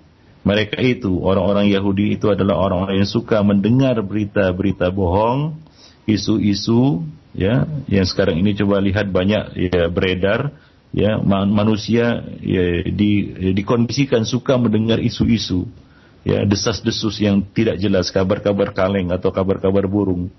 [0.45, 5.57] mereka itu orang-orang Yahudi itu adalah orang-orang yang suka mendengar berita-berita bohong
[6.05, 10.53] isu-isu ya yang sekarang ini coba lihat banyak ya beredar
[10.91, 15.65] ya manusia ya di dikondisikan suka mendengar isu-isu
[16.27, 20.29] ya desas-desus yang tidak jelas kabar-kabar kaleng atau kabar-kabar burung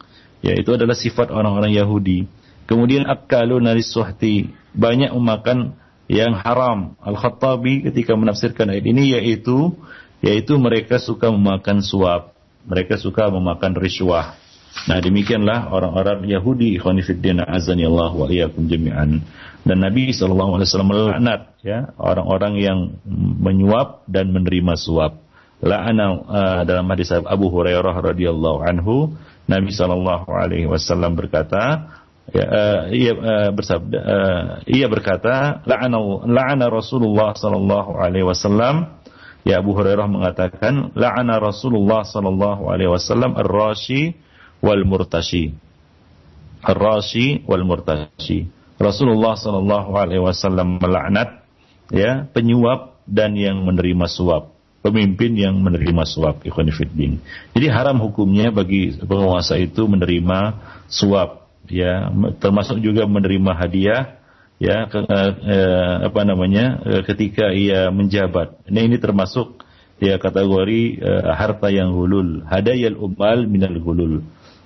[0.45, 2.29] Ya, itu adalah sifat orang-orang Yahudi.
[2.67, 4.51] Kemudian akalu naris suhti.
[4.77, 5.79] Banyak memakan
[6.11, 6.99] yang haram.
[7.03, 9.75] Al-Khattabi ketika menafsirkan ayat ini yaitu
[10.23, 12.35] yaitu mereka suka memakan suap.
[12.67, 14.35] Mereka suka memakan riswah.
[14.85, 19.25] Nah demikianlah orang-orang Yahudi ikhwanifiddin azani Allah wa iyyakum jami'an.
[19.67, 22.79] Dan Nabi SAW melaknat ya orang-orang yang
[23.41, 25.27] menyuap dan menerima suap.
[25.65, 29.17] La'ana uh, dalam hadis Abu Hurairah radhiyallahu anhu
[29.47, 31.95] Nabi Shallallahu Alaihi Wasallam berkata,
[32.35, 38.99] ya, uh, ia uh, bersabda, uh, ia berkata, la'ana la'ana Rasulullah Shallallahu Alaihi Wasallam.
[39.47, 44.19] Ya Abu Hurairah mengatakan, la'ana Rasulullah Shallallahu Alaihi Wasallam ar-rashi
[44.59, 45.55] wal murtashi.
[46.67, 48.51] Ar-rashi wal murtashi.
[48.83, 51.47] Rasulullah Shallallahu Alaihi Wasallam melaknat
[51.95, 54.56] ya penyuap dan yang menerima suap
[54.87, 57.19] pemimpin yang menerima suap ikhwanifiddin.
[57.59, 60.39] Jadi haram hukumnya bagi penguasa itu menerima
[60.87, 64.23] suap ya termasuk juga menerima hadiah
[64.63, 68.63] ya ke, eh, eh, apa namanya eh, ketika ia menjabat.
[68.71, 69.67] Nah ini termasuk
[69.99, 74.25] ya kategori eh, harta yang hulul, hadayal umal minal hulul.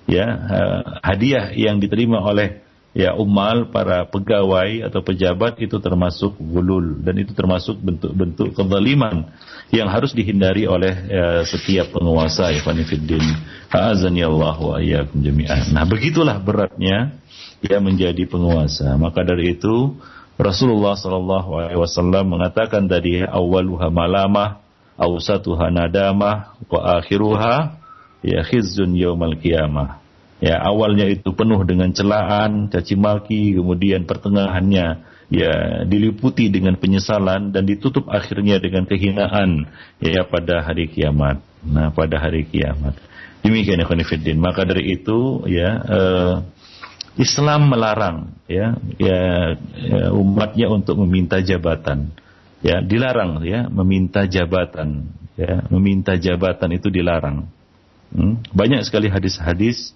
[0.09, 2.61] Ya, eh, hadiah yang diterima oleh
[2.91, 9.31] ya umal para pegawai atau pejabat itu termasuk gulul dan itu termasuk bentuk-bentuk kezaliman
[9.71, 13.23] yang harus dihindari oleh ya, setiap penguasa Ifanifiddin.
[13.71, 15.71] Azani Allah wa iyyakum jami'an.
[15.71, 17.15] Nah, begitulah beratnya
[17.63, 18.99] ya menjadi penguasa.
[18.99, 19.95] Maka dari itu
[20.35, 24.59] Rasulullah sallallahu alaihi wasallam mengatakan tadi awaluha malamah,
[24.99, 27.79] awsatuha nadamah, wa akhiruha
[28.27, 30.00] ya khizyun yaumal qiyamah.
[30.41, 35.53] Ya, awalnya itu penuh dengan celaan, caci maki, kemudian pertengahannya ya
[35.85, 39.69] diliputi dengan penyesalan dan ditutup akhirnya dengan kehinaan
[40.01, 41.39] ya pada hari kiamat.
[41.61, 42.97] Nah, pada hari kiamat.
[43.45, 44.41] Demikian ya Khonifuddin.
[44.41, 46.35] Maka dari itu ya uh,
[47.21, 49.19] Islam melarang ya, ya
[49.77, 52.17] ya umatnya untuk meminta jabatan.
[52.65, 55.05] Ya, dilarang ya meminta jabatan.
[55.37, 57.45] Ya, meminta jabatan itu dilarang.
[58.09, 58.41] Hmm?
[58.53, 59.93] Banyak sekali hadis-hadis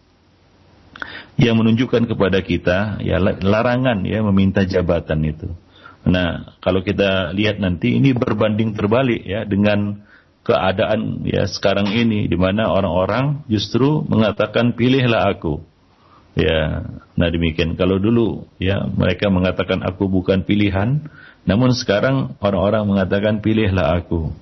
[1.36, 5.52] yang menunjukkan kepada kita ya larangan ya meminta jabatan itu.
[6.06, 10.06] Nah, kalau kita lihat nanti ini berbanding terbalik ya dengan
[10.46, 15.66] keadaan ya sekarang ini di mana orang-orang justru mengatakan pilihlah aku.
[16.36, 16.84] Ya,
[17.16, 17.80] nah demikian.
[17.80, 21.08] Kalau dulu ya mereka mengatakan aku bukan pilihan,
[21.48, 24.36] namun sekarang orang-orang mengatakan pilihlah aku.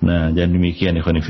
[0.00, 1.20] Nah, dan demikian ikhwan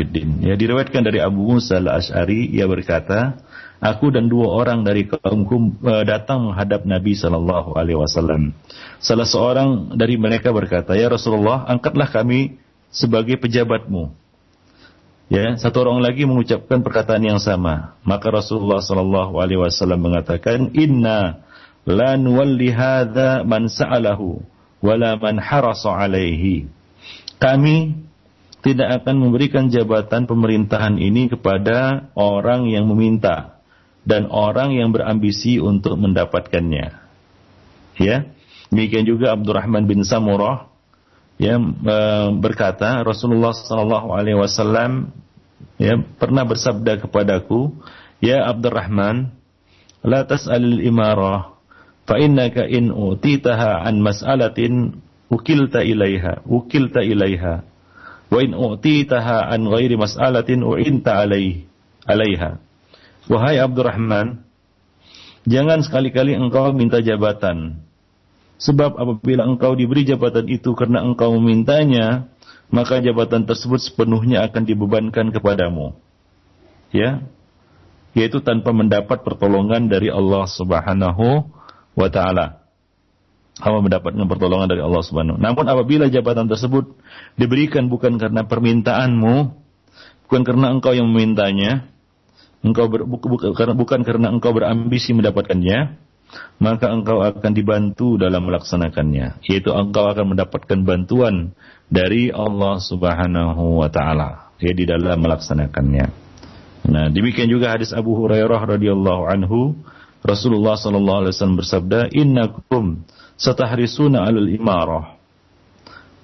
[0.47, 3.43] Ya diriwayatkan dari Abu Musa al-Asy'ari ia berkata,
[3.81, 8.53] aku dan dua orang dari kaumku uh, datang menghadap Nabi Shallallahu Alaihi Wasallam.
[9.01, 12.61] Salah seorang dari mereka berkata, ya Rasulullah, angkatlah kami
[12.93, 14.13] sebagai pejabatmu.
[15.31, 17.97] Ya, satu orang lagi mengucapkan perkataan yang sama.
[18.05, 21.41] Maka Rasulullah Shallallahu Alaihi Wasallam mengatakan, Inna
[21.89, 24.45] la nuwalli hadha man sa'alahu
[24.85, 26.69] wala man harasa alaihi.
[27.41, 27.97] Kami
[28.61, 33.60] tidak akan memberikan jabatan pemerintahan ini kepada orang yang meminta
[34.05, 36.87] dan orang yang berambisi untuk mendapatkannya.
[38.01, 38.17] Ya.
[38.71, 40.71] Demikian juga Abdurrahman bin Samurah
[41.41, 41.97] ya e,
[42.37, 45.11] berkata Rasulullah sallallahu alaihi wasallam
[45.81, 47.73] ya pernah bersabda kepadaku,
[48.21, 49.33] "Ya Abdurrahman,
[50.05, 51.57] la tas'alil imarah,
[52.05, 55.01] fa innaka in utitaha an mas'alatin
[55.33, 57.65] ukilta ilaiha, ukilta ilaiha,
[58.31, 61.65] wa in utitaha an ghairi mas'alatin u'inta alaihi,
[62.05, 62.70] alaiha."
[63.31, 64.43] Wahai Abdurrahman,
[65.47, 67.79] jangan sekali-kali engkau minta jabatan.
[68.59, 72.27] Sebab apabila engkau diberi jabatan itu karena engkau memintanya,
[72.75, 75.95] maka jabatan tersebut sepenuhnya akan dibebankan kepadamu.
[76.91, 77.23] Ya,
[78.19, 81.47] yaitu tanpa mendapat pertolongan dari Allah Subhanahu
[81.95, 82.67] wa taala.
[83.63, 85.39] Kamu mendapatkan pertolongan dari Allah Subhanahu.
[85.39, 86.97] Namun apabila jabatan tersebut
[87.39, 89.37] diberikan bukan karena permintaanmu,
[90.27, 91.87] bukan karena engkau yang memintanya,
[92.61, 95.97] engkau ber, bukan, karena, engkau berambisi mendapatkannya,
[96.63, 101.57] maka engkau akan dibantu dalam melaksanakannya, yaitu engkau akan mendapatkan bantuan
[101.91, 106.07] dari Allah Subhanahu wa taala ya di dalam melaksanakannya.
[106.91, 109.75] Nah, demikian juga hadis Abu Hurairah radhiyallahu anhu,
[110.21, 113.05] Rasulullah sallallahu alaihi wasallam bersabda, "Innakum
[113.41, 115.17] satahrisuna 'alal imarah."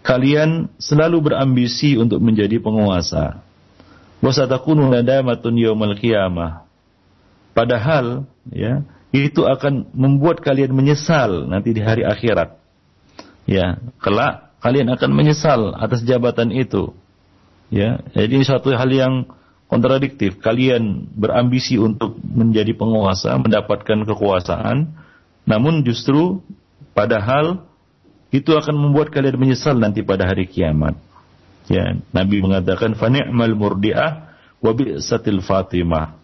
[0.07, 3.43] Kalian selalu berambisi untuk menjadi penguasa
[4.21, 6.64] wasatakunu nadamatun yaumal qiyamah.
[7.57, 8.85] Padahal ya,
[9.17, 12.61] itu akan membuat kalian menyesal nanti di hari akhirat.
[13.49, 16.93] Ya, kelak kalian akan menyesal atas jabatan itu.
[17.73, 19.14] Ya, jadi satu hal yang
[19.67, 20.39] kontradiktif.
[20.39, 24.95] Kalian berambisi untuk menjadi penguasa, mendapatkan kekuasaan,
[25.47, 26.43] namun justru
[26.95, 27.67] padahal
[28.35, 30.99] itu akan membuat kalian menyesal nanti pada hari kiamat.
[31.67, 34.11] Ya, Nabi mengatakan fani'mal murdi'ah
[34.62, 36.14] wa bi'satil fatimah.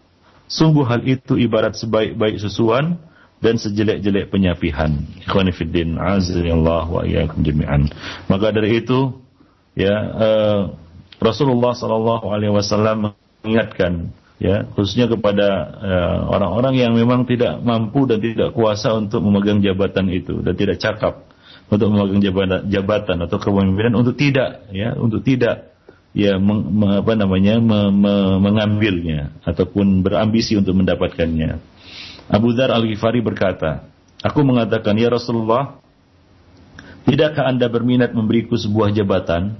[0.47, 2.99] Sungguh hal itu ibarat sebaik-baik susuan
[3.43, 5.03] dan sejelek-jelek penyapihan.
[5.27, 7.91] Ikhwani fiddin, azza wa iyyakum jami'an.
[8.31, 9.19] Maka dari itu
[9.75, 10.61] ya uh,
[11.19, 15.47] Rasulullah sallallahu alaihi wasallam mengingatkan ya khususnya kepada
[15.79, 20.51] eh, orang-orang uh, yang memang tidak mampu dan tidak kuasa untuk memegang jabatan itu dan
[20.59, 21.23] tidak cakap
[21.73, 25.73] untuk memegang jabatan, jabatan atau kepemimpinan untuk tidak ya untuk tidak
[26.13, 31.57] ya meng, apa namanya me, me, mengambilnya ataupun berambisi untuk mendapatkannya.
[32.29, 33.89] Abu Dhar Al Ghifari berkata,
[34.23, 35.83] Aku mengatakan, "Ya Rasulullah,
[37.03, 39.59] tidakkah Anda berminat memberiku sebuah jabatan?"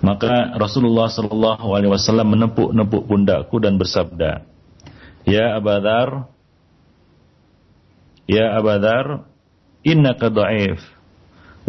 [0.00, 4.48] Maka Rasulullah sallallahu alaihi wasallam menepuk-nepuk pundakku dan bersabda,
[5.28, 6.32] "Ya Abadar,
[8.24, 9.28] ya Abadar,
[9.84, 10.80] innaka dha'if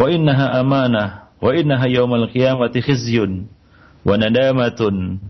[0.02, 3.46] wa innaha amanah wa innaha yawmal qiyamati khizyun
[4.02, 5.22] wa nadamatun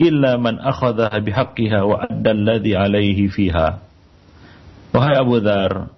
[0.00, 3.84] illa man akhadhaha bihaqqiha wa adda alladhi alaihi fiha."
[4.92, 5.88] Wahai Abu Dhar,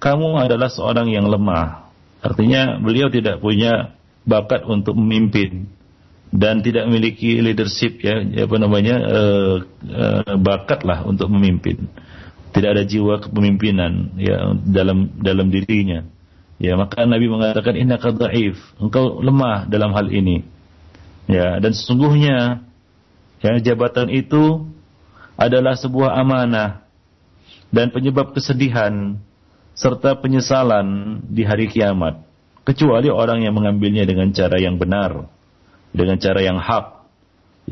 [0.00, 1.92] kamu adalah seorang yang lemah.
[2.24, 5.68] Artinya beliau tidak punya bakat untuk memimpin
[6.32, 9.54] dan tidak memiliki leadership ya apa namanya uh,
[9.92, 11.88] uh, bakat lah untuk memimpin.
[12.50, 16.02] Tidak ada jiwa kepemimpinan ya dalam dalam dirinya.
[16.60, 20.44] Ya, maka Nabi mengatakan innaka dhaif, engkau lemah dalam hal ini.
[21.24, 22.60] Ya, dan sesungguhnya
[23.40, 24.68] ya jabatan itu
[25.40, 26.84] adalah sebuah amanah
[27.72, 29.16] dan penyebab kesedihan
[29.72, 32.20] serta penyesalan di hari kiamat.
[32.68, 35.32] Kecuali orang yang mengambilnya dengan cara yang benar
[35.96, 37.08] dengan cara yang hak.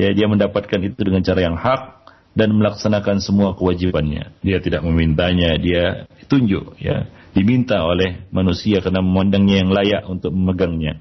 [0.00, 4.32] Ya dia mendapatkan itu dengan cara yang hak dan melaksanakan semua kewajibannya.
[4.40, 7.04] Dia tidak memintanya dia tunjuk ya
[7.38, 10.98] diminta oleh manusia karena memandangnya yang layak untuk memegangnya.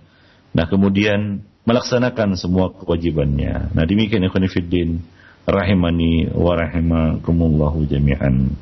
[0.54, 3.74] Nah kemudian melaksanakan semua kewajibannya.
[3.74, 5.02] Nah demikian ikhwan fillah
[5.50, 8.54] rahimani wa rahimakumullahu jami'an.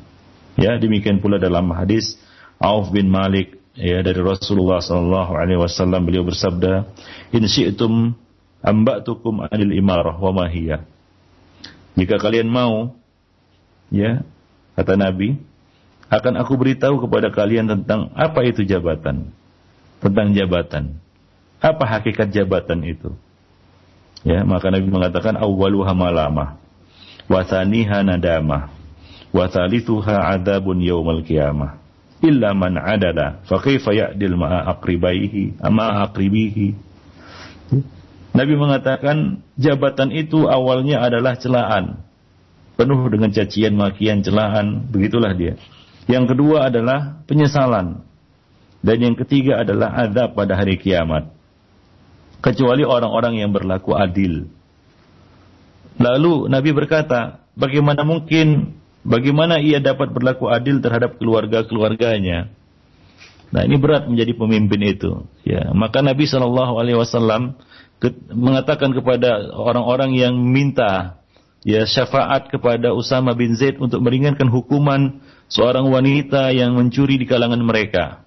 [0.56, 2.16] Ya, demikian pula dalam hadis
[2.56, 6.88] Auf bin Malik ya dari Rasulullah sallallahu alaihi wasallam beliau bersabda,
[7.36, 8.16] "In syi'tum
[8.64, 10.80] ambatukum anil imarah wa mahiyah."
[11.98, 12.96] Jika kalian mau
[13.92, 14.24] ya,
[14.80, 15.36] kata Nabi,
[16.06, 19.34] akan aku beritahu kepada kalian tentang apa itu jabatan.
[19.98, 21.02] Tentang jabatan.
[21.58, 23.10] Apa hakikat jabatan itu?
[24.22, 26.58] Ya, maka Nabi mengatakan awwaluha malamah
[27.26, 28.70] wa thaniha nadamah
[29.34, 31.78] wa thalithuha adzabun yaumal qiyamah
[32.22, 36.86] illa man adala fa kaifa ya'dil ma'a aqribaihi ama aqribihi
[38.36, 42.00] Nabi mengatakan jabatan itu awalnya adalah celaan
[42.76, 45.60] penuh dengan cacian makian celaan begitulah dia
[46.06, 48.02] yang kedua adalah penyesalan
[48.82, 51.30] dan yang ketiga adalah azab pada hari kiamat
[52.42, 54.46] kecuali orang-orang yang berlaku adil
[55.98, 62.50] lalu Nabi berkata bagaimana mungkin Bagaimana ia dapat berlaku adil terhadap keluarga-keluarganya?
[63.54, 65.22] Nah ini berat menjadi pemimpin itu.
[65.46, 67.54] Ya, maka Nabi Shallallahu Alaihi Wasallam
[68.34, 71.22] mengatakan kepada orang-orang yang minta
[71.62, 77.60] ya syafaat kepada Usama bin Zaid untuk meringankan hukuman seorang wanita yang mencuri di kalangan
[77.62, 78.26] mereka.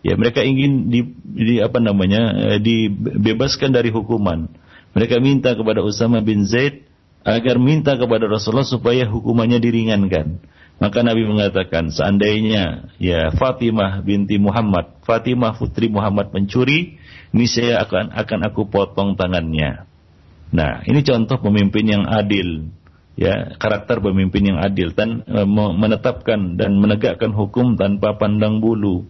[0.00, 4.48] Ya mereka ingin di, di apa namanya eh, dibebaskan dari hukuman.
[4.96, 6.88] Mereka minta kepada Usama bin Zaid
[7.20, 10.40] agar minta kepada Rasulullah supaya hukumannya diringankan.
[10.80, 16.96] Maka Nabi mengatakan, seandainya ya Fatimah binti Muhammad, Fatimah putri Muhammad mencuri,
[17.36, 19.84] ini saya akan akan aku potong tangannya.
[20.50, 22.72] Nah, ini contoh pemimpin yang adil,
[23.20, 29.04] ya karakter pemimpin yang adil dan e, menetapkan dan menegakkan hukum tanpa pandang bulu,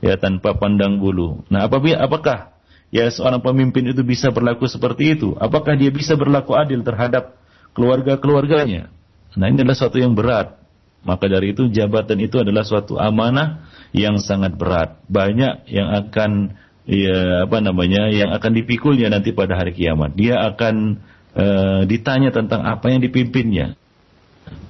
[0.00, 1.44] ya tanpa pandang bulu.
[1.52, 2.56] Nah, apabila apakah
[2.88, 5.36] ya seorang pemimpin itu bisa berlaku seperti itu?
[5.36, 7.36] Apakah dia bisa berlaku adil terhadap
[7.76, 8.92] keluarga-keluarganya.
[9.36, 10.60] Nah ini adalah suatu yang berat.
[11.02, 15.02] Maka dari itu jabatan itu adalah suatu amanah yang sangat berat.
[15.10, 16.54] Banyak yang akan
[16.86, 20.14] ya apa namanya yang akan dipikulnya nanti pada hari kiamat.
[20.14, 21.02] Dia akan
[21.36, 23.76] uh, ditanya tentang apa yang dipimpinnya.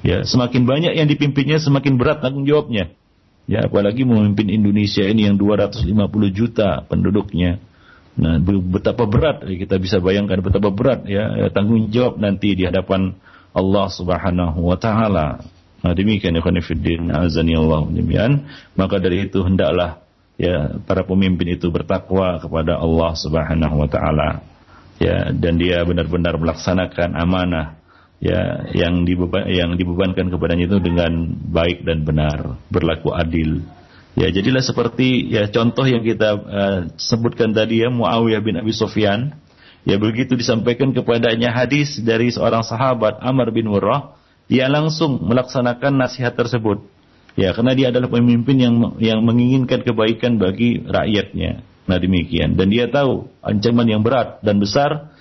[0.02, 2.90] Ya, semakin banyak yang dipimpinnya semakin berat tanggung jawabnya.
[3.50, 5.90] Ya, apalagi memimpin Indonesia ini yang 250
[6.30, 7.58] juta penduduknya.
[8.12, 12.68] Nah, betapa berat ya, kita bisa bayangkan betapa berat ya, ya tanggung jawab nanti di
[12.68, 13.16] hadapan
[13.56, 15.40] Allah Subhanahu wa taala.
[15.82, 18.46] Nah, demikian ya khonifuddin azani Allah demikian.
[18.76, 20.04] Maka dari itu hendaklah
[20.36, 24.44] ya para pemimpin itu bertakwa kepada Allah Subhanahu wa taala.
[25.00, 27.80] Ya, dan dia benar-benar melaksanakan amanah
[28.22, 33.66] ya yang dibeban yang dibebankan kepadanya itu dengan baik dan benar, berlaku adil.
[34.12, 39.34] Ya, jadilah seperti ya contoh yang kita uh, sebutkan tadi ya Muawiyah bin Abi Sufyan.
[39.82, 44.14] Ya begitu disampaikan kepadanya hadis dari seorang sahabat Amr bin Murrah,
[44.46, 46.86] dia langsung melaksanakan nasihat tersebut.
[47.34, 51.64] Ya, karena dia adalah pemimpin yang yang menginginkan kebaikan bagi rakyatnya.
[51.82, 52.54] Nah, demikian.
[52.54, 55.12] Dan dia tahu ancaman yang berat dan besar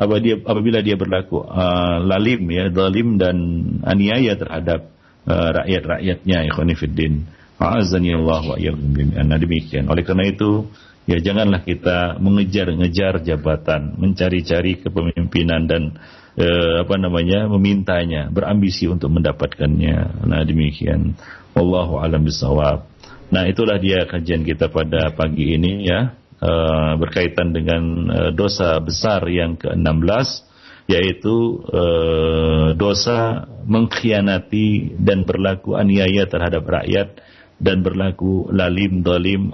[0.00, 3.36] apabila dia berlaku uh, lalim ya, zalim dan
[3.84, 4.88] aniaya terhadap
[5.28, 7.28] uh, rakyat-rakyatnya ikhwanifiddin.
[7.60, 9.92] A'azani Allah wa Nah demikian.
[9.92, 10.64] Oleh karena itu,
[11.04, 15.92] ya janganlah kita mengejar-ngejar jabatan, mencari-cari kepemimpinan dan
[16.40, 20.24] eh, apa namanya memintanya, berambisi untuk mendapatkannya.
[20.24, 21.20] Nah demikian.
[21.52, 22.89] Wallahu alam bisawab.
[23.30, 29.22] Nah, itulah dia kajian kita pada pagi ini ya, uh, berkaitan dengan uh, dosa besar
[29.30, 30.50] yang ke-16
[30.90, 37.22] yaitu uh, dosa mengkhianati dan berlaku aniaya terhadap rakyat
[37.62, 39.52] dan berlaku lalim dolim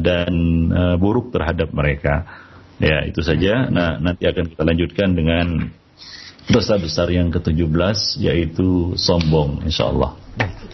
[0.00, 0.32] dan
[1.02, 2.22] buruk terhadap mereka.
[2.78, 3.66] Ya, itu saja.
[3.66, 5.74] Nah, nanti akan kita lanjutkan dengan
[6.48, 10.16] dosa besar yang ke-17 yaitu sombong insyaallah.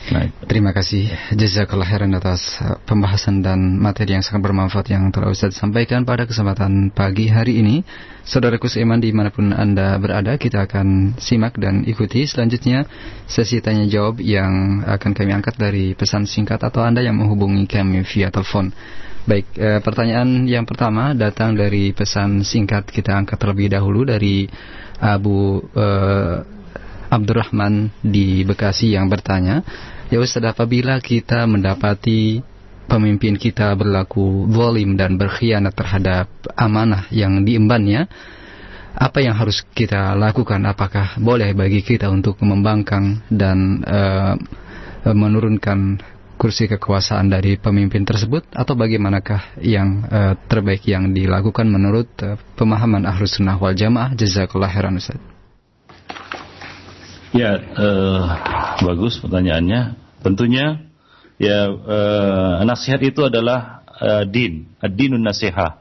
[0.06, 5.34] Nah, Terima kasih jazakallah khairan atas uh, pembahasan dan materi yang sangat bermanfaat yang telah
[5.34, 7.82] Ustaz sampaikan pada kesempatan pagi hari ini.
[8.22, 12.86] Saudaraku seiman di mana pun Anda berada, kita akan simak dan ikuti selanjutnya
[13.26, 18.06] sesi tanya jawab yang akan kami angkat dari pesan singkat atau Anda yang menghubungi kami
[18.06, 18.70] via telepon.
[19.26, 24.46] Baik, eh, pertanyaan yang pertama datang dari pesan singkat kita angkat terlebih dahulu dari
[25.02, 26.36] Abu eh,
[27.10, 29.62] Abdurrahman di Bekasi yang bertanya,
[30.10, 32.42] ya Ustaz apabila kita mendapati
[32.86, 38.06] pemimpin kita berlaku zalim dan berkhianat terhadap amanah yang diembannya,
[38.96, 40.62] apa yang harus kita lakukan?
[40.64, 44.34] Apakah boleh bagi kita untuk membangkang dan uh,
[45.04, 46.00] menurunkan
[46.40, 48.48] kursi kekuasaan dari pemimpin tersebut?
[48.56, 54.16] Atau bagaimanakah yang uh, terbaik yang dilakukan menurut uh, pemahaman ahlus sunnah wal jamaah?
[54.16, 55.35] Jazakallah khairan Ustaz
[57.34, 58.22] ya uh,
[58.84, 59.96] bagus pertanyaannya.
[60.22, 60.86] Tentunya
[61.40, 64.70] ya uh, nasihat itu adalah uh, din.
[64.82, 65.80] Ad-dinun nasihah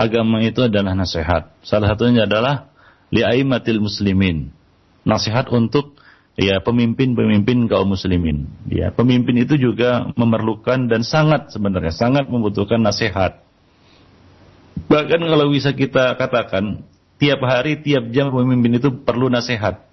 [0.00, 1.52] agama itu adalah nasihat.
[1.60, 2.72] Salah satunya adalah
[3.12, 4.48] li'aimatil muslimin.
[5.04, 6.00] Nasihat untuk
[6.40, 8.48] ya pemimpin-pemimpin kaum muslimin.
[8.72, 13.44] Ya, pemimpin itu juga memerlukan dan sangat sebenarnya sangat membutuhkan nasihat.
[14.88, 16.88] Bahkan kalau bisa kita katakan
[17.20, 19.89] tiap hari, tiap jam pemimpin itu perlu nasihat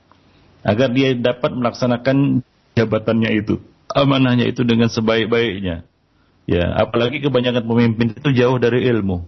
[0.65, 2.41] agar dia dapat melaksanakan
[2.77, 5.85] jabatannya itu, amanahnya itu dengan sebaik-baiknya.
[6.47, 9.27] Ya, apalagi kebanyakan pemimpin itu jauh dari ilmu.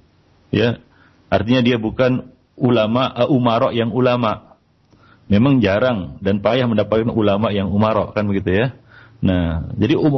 [0.55, 0.79] Ya,
[1.27, 4.55] artinya dia bukan ulama, uh, umarok yang ulama,
[5.27, 8.67] memang jarang dan payah mendapatkan ulama yang umarok kan begitu ya.
[9.19, 10.15] Nah, jadi um,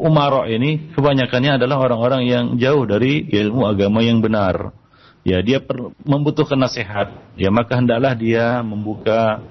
[0.00, 4.72] umarok ini kebanyakannya adalah orang-orang yang jauh dari ilmu agama yang benar.
[5.20, 5.60] Ya, dia
[6.08, 7.12] membutuhkan nasihat.
[7.36, 9.44] Ya, maka hendaklah dia membuka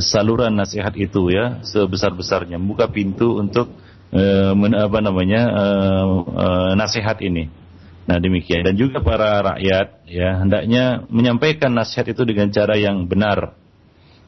[0.00, 3.70] saluran nasihat itu ya sebesar-besarnya, membuka pintu untuk
[4.14, 7.50] uh, men, apa namanya uh, uh, nasihat ini.
[8.04, 13.56] Nah demikian dan juga para rakyat ya hendaknya menyampaikan nasihat itu dengan cara yang benar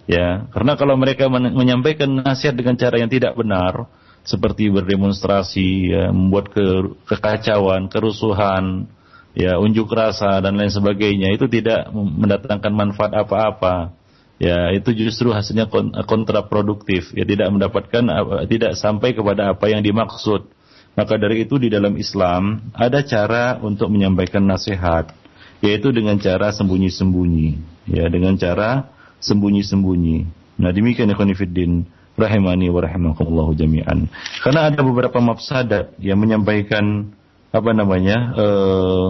[0.07, 3.91] Ya, karena kalau mereka menyampaikan nasihat dengan cara yang tidak benar,
[4.23, 8.87] seperti berdemonstrasi, ya, membuat ke kekacauan, kerusuhan,
[9.35, 13.91] ya, unjuk rasa dan lain sebagainya, itu tidak mendatangkan manfaat apa-apa.
[14.37, 15.69] Ya, itu justru hasilnya
[16.05, 17.13] kontraproduktif.
[17.17, 18.05] Ya, tidak mendapatkan,
[18.49, 20.53] tidak sampai kepada apa yang dimaksud.
[20.97, 25.13] Maka dari itu di dalam Islam ada cara untuk menyampaikan nasihat,
[25.61, 27.49] yaitu dengan cara sembunyi-sembunyi.
[27.89, 30.29] Ya, dengan cara sembunyi-sembunyi.
[30.57, 31.85] Nah demikian ikhwan fiddin
[32.17, 34.09] rahimani wa rahimakumullah jami'an.
[34.41, 37.13] Karena ada beberapa mafsadat yang menyampaikan
[37.53, 39.09] apa namanya uh,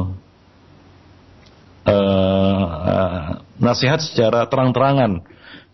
[1.87, 5.25] uh, nasihat secara terang-terangan.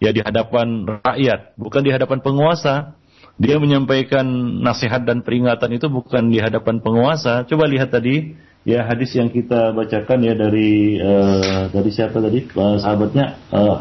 [0.03, 2.99] Ya di hadapan rakyat, bukan di hadapan penguasa.
[3.39, 4.27] Dia menyampaikan
[4.61, 7.47] nasihat dan peringatan itu bukan di hadapan penguasa.
[7.47, 8.35] Coba lihat tadi
[8.67, 12.51] ya hadis yang kita bacakan ya dari uh, dari siapa tadi?
[12.51, 13.79] Uh, sahabatnya uh,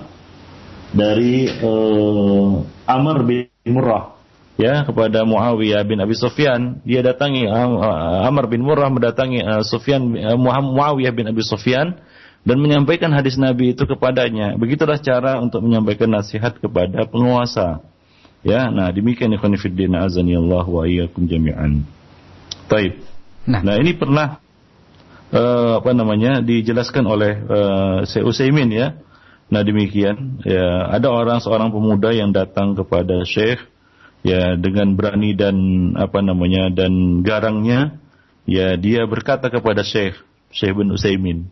[0.94, 4.22] dari uh, Amr bin Murrah.
[4.62, 6.86] Ya kepada Muawiyah bin Abi Sufyan.
[6.86, 11.98] Dia datangi uh, Amr bin Murrah mendatangi uh, Sufyan uh, Muawiyah bin Abi Sufyan
[12.42, 14.58] dan menyampaikan hadis Nabi itu kepadanya.
[14.58, 17.86] Begitulah cara untuk menyampaikan nasihat kepada penguasa.
[18.42, 21.86] Ya nah demikian ikhwan fillah azani Allah wa iyyakum jami'an.
[22.66, 22.98] Taib.
[23.46, 23.62] Nah.
[23.62, 24.42] nah ini pernah
[25.34, 28.98] uh, apa namanya dijelaskan oleh uh, Syekh Utsaimin ya.
[29.52, 33.60] Nah demikian, ya ada orang seorang pemuda yang datang kepada Syekh
[34.22, 35.56] ya dengan berani dan
[35.98, 37.98] apa namanya dan garangnya
[38.46, 40.18] ya dia berkata kepada Syekh
[40.54, 41.50] Syekh bin Utsaimin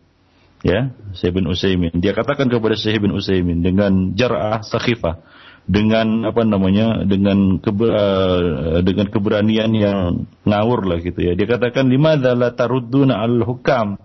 [0.60, 5.22] ya Syekh bin Utsaimin dia katakan kepada Syekh bin Utsaimin dengan jarah sakhifah
[5.70, 9.98] dengan apa namanya dengan kebe, uh, dengan keberanian yang
[10.44, 14.00] ngawur lah gitu ya dia katakan lima la tarudduna al hukam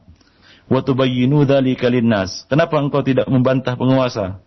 [0.70, 2.46] wa tubayyinu dzalika linnas.
[2.50, 4.42] Kenapa engkau tidak membantah penguasa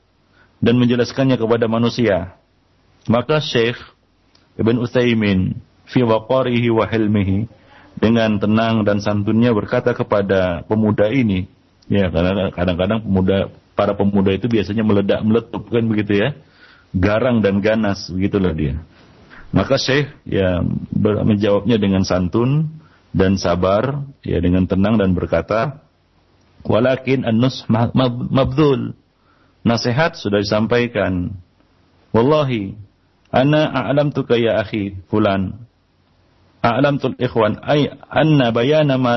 [0.58, 2.38] dan menjelaskannya kepada manusia?
[3.06, 3.78] Maka Syekh
[4.58, 7.48] Ibn Utsaimin fi waqarihi wa hilmihi
[7.98, 11.50] dengan tenang dan santunnya berkata kepada pemuda ini,
[11.88, 13.38] ya karena kadang-kadang pemuda
[13.72, 16.28] para pemuda itu biasanya meledak meletup kan begitu ya,
[16.94, 18.80] garang dan ganas begitulah dia.
[19.48, 20.60] Maka Syekh ya
[20.98, 22.68] menjawabnya dengan santun
[23.16, 25.80] dan sabar, ya dengan tenang dan berkata,
[26.68, 28.92] "Walakin an-nus mabdul."
[29.64, 31.34] Nasihat sudah disampaikan.
[32.12, 32.76] Wallahi,
[33.28, 35.67] ana a'lamtuka ya akhi fulan.
[36.76, 39.16] A'lamtul ikhwan ay anna bayana ma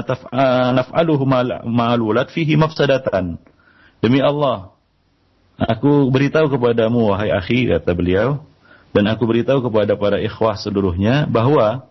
[0.71, 3.35] naf'aluhu ma'al wulad fihi mafsadatan.
[3.99, 4.71] Demi Allah,
[5.59, 8.47] aku beritahu kepadamu wahai akhi kata beliau,
[8.95, 11.87] dan aku beritahu kepada para ikhwah seluruhnya bahwa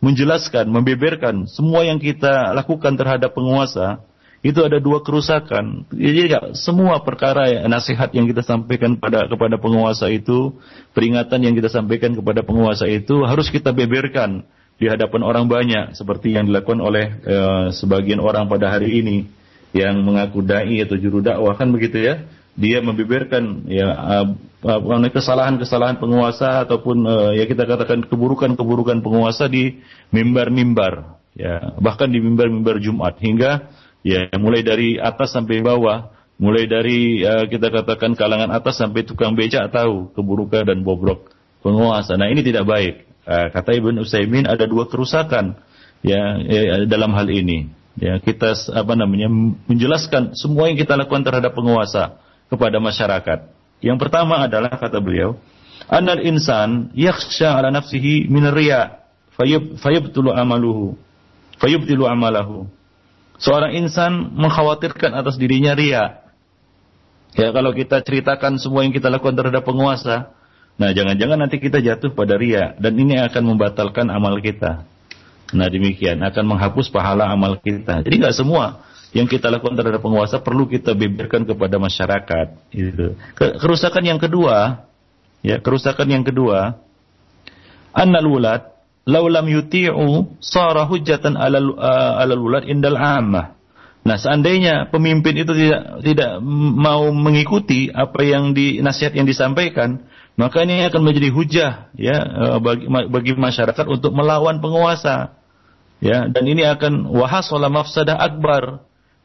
[0.00, 4.00] menjelaskan, membeberkan semua yang kita lakukan terhadap penguasa
[4.40, 5.84] itu ada dua kerusakan.
[5.92, 10.56] Jadi ya, semua perkara ya, nasihat yang kita sampaikan pada kepada penguasa itu,
[10.96, 14.48] peringatan yang kita sampaikan kepada penguasa itu harus kita beberkan
[14.80, 17.36] di hadapan orang banyak seperti yang dilakukan oleh e,
[17.76, 19.28] sebagian orang pada hari ini
[19.76, 22.26] yang mengaku dai atau juru dakwah kan begitu ya?
[22.58, 23.88] Dia membeberkan ya
[24.66, 29.78] uh, kesalahan-kesalahan penguasa ataupun uh, ya kita katakan keburukan-keburukan penguasa di
[30.10, 33.16] mimbar-mimbar ya bahkan di mimbar-mimbar Jumat.
[33.22, 33.70] Hingga
[34.02, 36.10] ya mulai dari atas sampai bawah
[36.42, 41.30] mulai dari uh, kita katakan kalangan atas sampai tukang becak tahu keburukan dan bobrok
[41.62, 42.18] penguasa.
[42.18, 45.54] Nah ini tidak baik kata Ibn Utsaimin ada dua kerusakan
[46.02, 47.70] ya, ya dalam hal ini
[48.00, 49.30] ya kita apa namanya
[49.70, 52.18] menjelaskan semua yang kita lakukan terhadap penguasa
[52.50, 53.38] kepada masyarakat.
[53.80, 55.38] Yang pertama adalah kata beliau,
[55.86, 59.00] anal insan yakhsha ala nafsihi min riya
[59.38, 60.98] fayub fayubtulu amaluhu
[61.60, 62.66] fayubtilu amalahu.
[63.40, 66.24] Seorang insan mengkhawatirkan atas dirinya ria.
[67.36, 70.34] Ya kalau kita ceritakan semua yang kita lakukan terhadap penguasa,
[70.76, 74.84] nah jangan-jangan nanti kita jatuh pada ria dan ini akan membatalkan amal kita.
[75.50, 78.06] Nah demikian akan menghapus pahala amal kita.
[78.06, 82.46] Jadi nggak semua yang kita lakukan terhadap penguasa perlu kita beberkan kepada masyarakat.
[82.70, 83.18] Gitu.
[83.34, 84.86] Kerusakan yang kedua,
[85.42, 86.78] ya kerusakan yang kedua,
[87.90, 88.70] annal wulad
[89.08, 93.58] laulam yuti'u sara hujjatan alal uh, indal ammah.
[94.00, 100.08] Nah, seandainya pemimpin itu tidak tidak mau mengikuti apa yang di nasihat yang disampaikan,
[100.40, 105.36] maka ini akan menjadi hujah ya uh, bagi, bagi masyarakat untuk melawan penguasa.
[106.00, 108.80] Ya, dan ini akan wahasala mafsadah akbar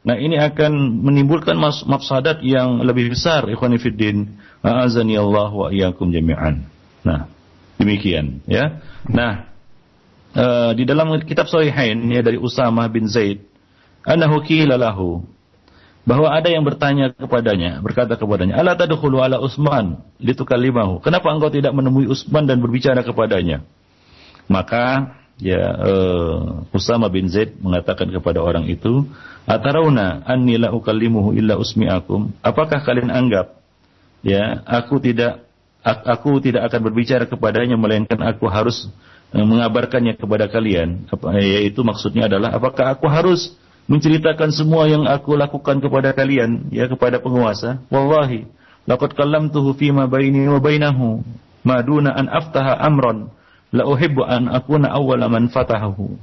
[0.06, 4.38] Nah ini akan menimbulkan mafsadat yang lebih besar ikhwanifiddin.
[4.62, 6.62] A'azani Allah wa iyyakum jami'an.
[7.02, 7.26] Nah,
[7.82, 8.78] demikian ya.
[9.10, 9.50] Nah,
[10.38, 13.42] uh, di dalam kitab Sahihain ya dari Usama bin Zaid,
[14.06, 15.26] annahu qila lahu
[16.06, 21.74] bahwa ada yang bertanya kepadanya, berkata kepadanya, "Ala tadkhulu ala Utsman litukallimahu?" Kenapa engkau tidak
[21.74, 23.66] menemui Utsman dan berbicara kepadanya?
[24.46, 29.02] Maka ya uh, Usama bin Zaid mengatakan kepada orang itu,
[29.50, 33.58] "Atarauna anni la ukallimuhu illa usmi'akum?" Apakah kalian anggap
[34.22, 35.42] ya, aku tidak
[35.82, 38.86] aku tidak akan berbicara kepadanya melainkan aku harus
[39.34, 41.10] uh, mengabarkannya kepada kalian.
[41.10, 46.90] Apa, yaitu maksudnya adalah apakah aku harus menceritakan semua yang aku lakukan kepada kalian ya
[46.90, 47.82] kepada penguasa?
[47.90, 48.46] Wallahi
[48.86, 51.22] laqad kallamtuhu fima baini wa bainahu
[51.66, 53.30] ma duna an aftaha amran
[53.74, 56.14] la uhibbu an akuna awwala man fatahahu.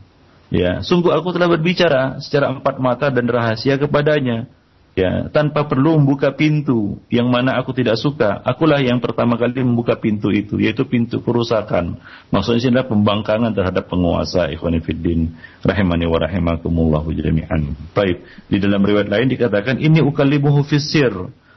[0.53, 4.45] Ya, sungguh aku telah berbicara secara empat mata dan rahasia kepadanya.
[4.93, 8.45] Ya, tanpa perlu membuka pintu yang mana aku tidak suka.
[8.45, 11.97] Akulah yang pertama kali membuka pintu itu, yaitu pintu kerusakan.
[12.29, 15.33] Maksudnya adalah pembangkangan terhadap penguasa ikhwan fiddin
[15.65, 17.73] rahimani wa rahimakumullahu jami'an.
[17.97, 21.09] Baik, di dalam riwayat lain dikatakan ini ukallimuhu fisir.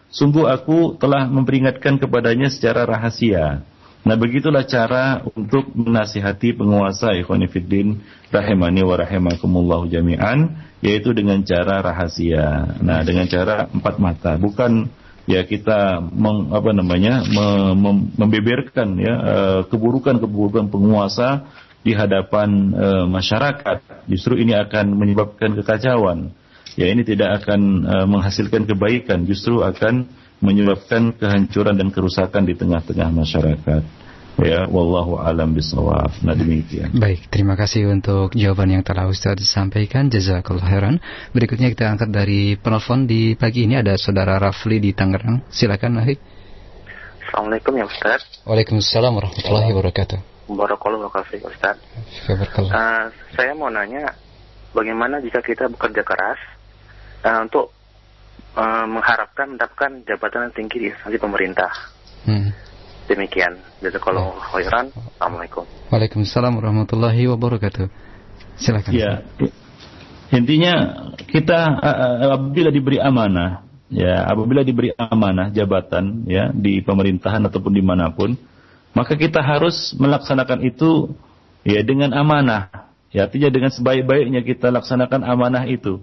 [0.09, 3.61] Sungguh aku telah memperingatkan kepadanya secara rahasia.
[4.07, 7.99] Nah begitulah cara untuk menasihati penguasa ikhwanifiddin
[8.31, 12.79] rahimani wa rahimakumullah jami'an yaitu dengan cara rahasia.
[12.87, 14.87] Nah dengan cara empat mata bukan
[15.27, 21.51] ya kita meng, apa namanya mem, mem, membeberkan ya eh, keburukan-keburukan penguasa
[21.87, 24.11] di hadapan uh, masyarakat.
[24.11, 26.35] Justru ini akan menyebabkan kekacauan.
[26.75, 33.09] Ya ini tidak akan uh, menghasilkan kebaikan, justru akan menyebabkan kehancuran dan kerusakan di tengah-tengah
[33.12, 33.82] masyarakat.
[34.37, 36.12] Ya, wallahu alam bisawab.
[36.20, 36.93] Nah demikian.
[36.93, 40.12] Baik, terima kasih untuk jawaban yang telah Ustaz sampaikan.
[40.12, 41.01] Jazakallah khairan.
[41.32, 45.41] Berikutnya kita angkat dari penelpon di pagi ini ada Saudara Rafli di Tangerang.
[45.49, 46.20] Silakan, Nahi.
[47.26, 48.20] Assalamualaikum ya Ustaz.
[48.45, 50.18] Waalaikumsalam warahmatullahi wabarakatuh.
[50.53, 51.76] Barakallahu wabarakatuh Ustaz.
[52.28, 54.12] Uh, saya mau nanya,
[54.76, 56.39] bagaimana jika kita bekerja keras
[57.24, 57.76] uh, untuk
[58.57, 61.71] uh, mengharapkan mendapatkan jabatan yang tinggi di instansi pemerintah?
[62.25, 62.51] Hmm.
[63.07, 63.63] Demikian.
[63.85, 64.91] Jazakallahu khairan.
[64.91, 65.63] Assalamualaikum.
[65.95, 67.87] Waalaikumsalam warahmatullahi wabarakatuh.
[68.59, 68.91] Silakan.
[68.91, 69.23] Ya.
[70.35, 71.79] Intinya kita
[72.35, 78.35] apabila diberi amanah, ya apabila diberi amanah jabatan ya di pemerintahan ataupun di mana pun,
[78.91, 81.15] maka kita harus melaksanakan itu
[81.63, 82.91] ya dengan amanah.
[83.15, 86.03] Ya, artinya dengan sebaik-baiknya kita laksanakan amanah itu.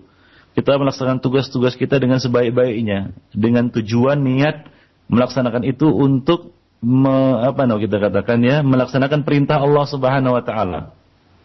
[0.54, 4.70] Kita melaksanakan tugas-tugas kita dengan sebaik-baiknya, dengan tujuan niat
[5.10, 10.94] melaksanakan itu untuk me, apa namanya kita katakan ya, melaksanakan perintah Allah Subhanahu wa taala.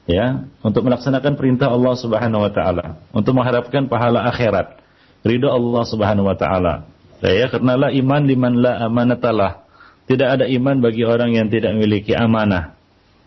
[0.09, 4.81] Ya, untuk melaksanakan perintah Allah Subhanahu wa taala, untuk mengharapkan pahala akhirat,
[5.21, 6.89] ridho Allah Subhanahu wa taala.
[7.21, 9.67] Ya, karena la iman liman la amanatalah.
[10.09, 12.78] Tidak ada iman bagi orang yang tidak memiliki amanah.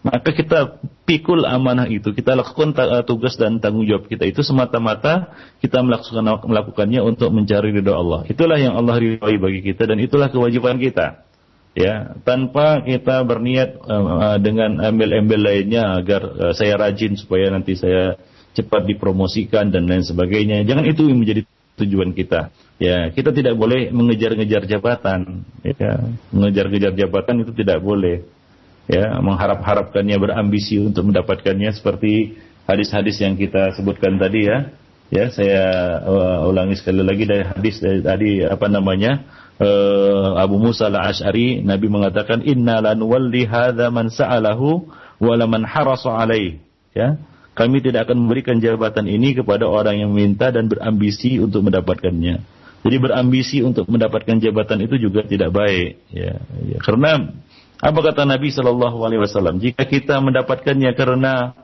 [0.01, 5.29] Maka kita pikul amanah itu, kita lakukan eh, tugas dan tanggung jawab kita itu semata-mata
[5.61, 8.25] kita melakukan melakukannya untuk mencari ridho Allah.
[8.25, 11.21] Itulah yang Allah ridhoi bagi kita dan itulah kewajiban kita.
[11.71, 18.19] Ya, tanpa kita berniat uh, dengan embel-embel lainnya agar uh, saya rajin supaya nanti saya
[18.51, 20.67] cepat dipromosikan dan lain sebagainya.
[20.67, 21.47] Jangan itu yang menjadi
[21.79, 22.51] tujuan kita.
[22.75, 25.47] Ya, kita tidak boleh mengejar-ngejar jabatan.
[25.63, 28.27] Ya, mengejar-ngejar jabatan itu tidak boleh.
[28.91, 32.35] Ya, mengharap-harapkannya berambisi untuk mendapatkannya seperti
[32.67, 34.67] hadis-hadis yang kita sebutkan tadi ya.
[35.11, 35.63] Ya, saya
[36.03, 39.23] uh, ulangi sekali lagi dari hadis dari tadi apa namanya?
[39.61, 44.87] Uh, Abu Musa al-Ash'ari Nabi mengatakan inna lanuwalli hadza man sa'alahu
[45.23, 46.59] wa man harasa alaih.
[46.91, 47.15] Ya.
[47.51, 52.39] Kami tidak akan memberikan jabatan ini kepada orang yang meminta dan berambisi untuk mendapatkannya.
[52.81, 56.41] Jadi berambisi untuk mendapatkan jabatan itu juga tidak baik, ya.
[56.41, 56.77] ya.
[56.81, 57.29] Karena
[57.81, 59.57] apa kata Nabi Shallallahu Alaihi Wasallam?
[59.57, 61.57] Jika kita mendapatkannya karena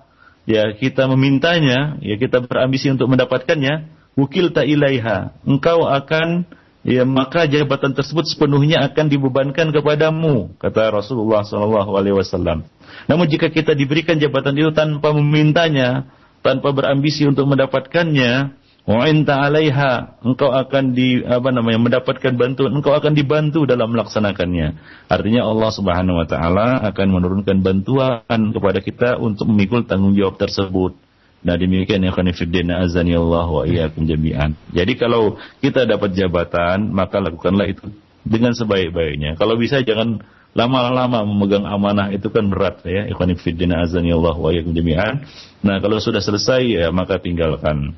[0.49, 3.85] ya kita memintanya, ya kita berambisi untuk mendapatkannya,
[4.17, 6.49] wukil tak ilaiha, engkau akan
[6.81, 12.65] ya maka jabatan tersebut sepenuhnya akan dibebankan kepadamu, kata Rasulullah Shallallahu Alaihi Wasallam.
[13.05, 16.09] Namun jika kita diberikan jabatan itu tanpa memintanya,
[16.41, 18.57] tanpa berambisi untuk mendapatkannya,
[18.87, 24.79] wa'inta alaiha, engkau akan di apa namanya mendapatkan bantuan, engkau akan dibantu dalam melaksanakannya.
[25.11, 30.95] Artinya Allah Subhanahu wa taala akan menurunkan bantuan kepada kita untuk memikul tanggung jawab tersebut.
[31.43, 34.55] Nah demikian ya khanifiddin azani Allah wa iyyakum jami'an.
[34.71, 37.91] Jadi kalau kita dapat jabatan, maka lakukanlah itu
[38.23, 39.35] dengan sebaik-baiknya.
[39.35, 40.23] Kalau bisa jangan
[40.57, 45.21] lama-lama memegang amanah itu kan berat ya ikhwan fillah azani Allah wa jami'an
[45.61, 47.93] nah kalau sudah selesai ya maka tinggalkan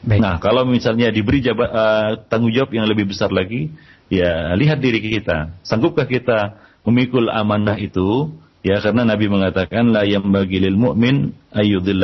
[0.00, 0.20] Baik.
[0.20, 3.68] nah kalau misalnya diberi jabat, uh, tanggung jawab yang lebih besar lagi
[4.08, 5.60] ya lihat diri kita.
[5.60, 6.56] Sanggupkah kita
[6.88, 8.32] memikul amanah itu?
[8.60, 11.32] Ya karena Nabi mengatakan la yang bagi lil mu'min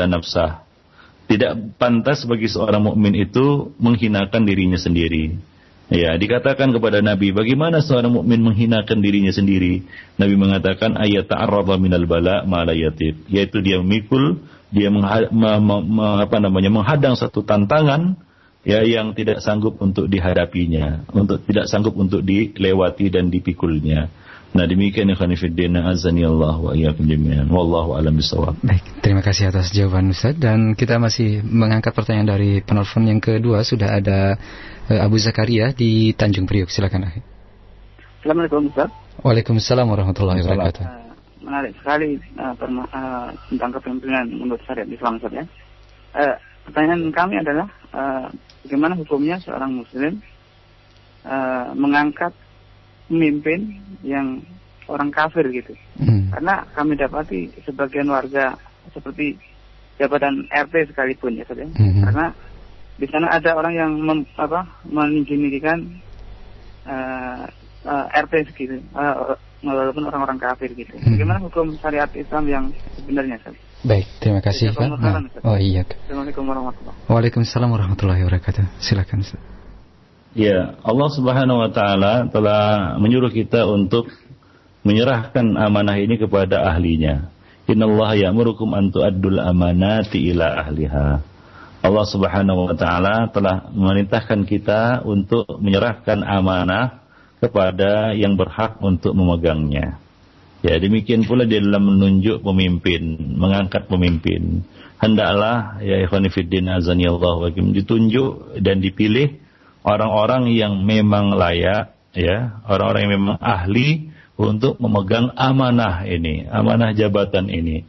[0.09, 0.64] nafsah.
[1.26, 5.34] Tidak pantas bagi seorang mukmin itu menghinakan dirinya sendiri.
[5.86, 9.86] Ya, dikatakan kepada Nabi, bagaimana seorang mukmin menghinakan dirinya sendiri?
[10.18, 17.47] Nabi mengatakan ayat ta'arrada minal bala ma yaitu dia memikul, dia apa namanya menghadang satu
[17.47, 18.19] tantangan
[18.67, 24.11] ya yang tidak sanggup untuk dihadapinya, untuk tidak sanggup untuk dilewati dan dipikulnya.
[24.57, 27.47] Nah demikian yang khanifiddin azani Allah wa iyyakum jami'an.
[27.47, 28.57] Wallahu alam bisawab.
[28.64, 33.62] Baik, terima kasih atas jawaban Ustaz dan kita masih mengangkat pertanyaan dari penelpon yang kedua
[33.62, 34.35] sudah ada
[34.91, 36.73] uh, Abu Zakaria di Tanjung Priok.
[36.73, 37.23] Silakan.
[38.25, 38.91] Assalamualaikum Ustaz.
[39.21, 41.06] Waalaikumsalam warahmatullahi wabarakatuh.
[41.45, 45.45] Menarik sekali uh, uh, tentang kepemimpinan menurut syariat Islam Ustaz ya.
[46.16, 48.26] Uh, pertanyaan kami adalah uh,
[48.66, 50.18] bagaimana hukumnya seorang muslim
[51.22, 52.32] uh, mengangkat
[53.07, 54.43] pemimpin yang
[54.91, 55.74] orang kafir gitu.
[55.99, 56.30] Hmm.
[56.30, 58.55] Karena kami dapati sebagian warga
[58.91, 59.39] seperti
[59.99, 61.70] jabatan RT sekalipun ya saudara.
[61.74, 62.03] Hmm.
[62.03, 62.26] Karena
[62.97, 65.84] di sana ada orang yang mem, apa menjinikan
[66.89, 67.45] uh, eh,
[67.87, 70.99] uh, eh, RT segitu, uh, walaupun orang-orang kafir gitu.
[70.99, 71.16] Hmm.
[71.16, 72.64] Bagaimana hukum syariat Islam yang
[72.99, 73.64] sebenarnya saudara?
[73.87, 74.99] Baik, terima kasih Pak.
[74.99, 75.87] Nah, oh iya.
[75.87, 77.12] Assalamualaikum warahmatullahi wabarakatuh.
[77.14, 78.64] Waalaikumsalam warahmatullahi wabarakatuh.
[78.82, 79.22] Silakan.
[80.34, 84.11] Ya, Allah Subhanahu wa taala telah menyuruh kita untuk
[84.82, 87.30] menyerahkan amanah ini kepada ahlinya.
[87.70, 91.22] Innallaha ya'murukum an tu'addul amanati ila ahliha.
[91.87, 97.06] Allah Subhanahu wa taala telah memerintahkan kita untuk menyerahkan amanah
[97.41, 100.01] kepada yang berhak untuk memegangnya.
[100.64, 104.64] Ya, demikian pula di dalam menunjuk pemimpin, mengangkat pemimpin.
[104.97, 109.37] Hendaklah ya ikhwan fillah azani Allah ditunjuk dan dipilih
[109.84, 117.53] orang-orang yang memang layak ya, orang-orang yang memang ahli untuk memegang amanah ini, amanah jabatan
[117.53, 117.84] ini.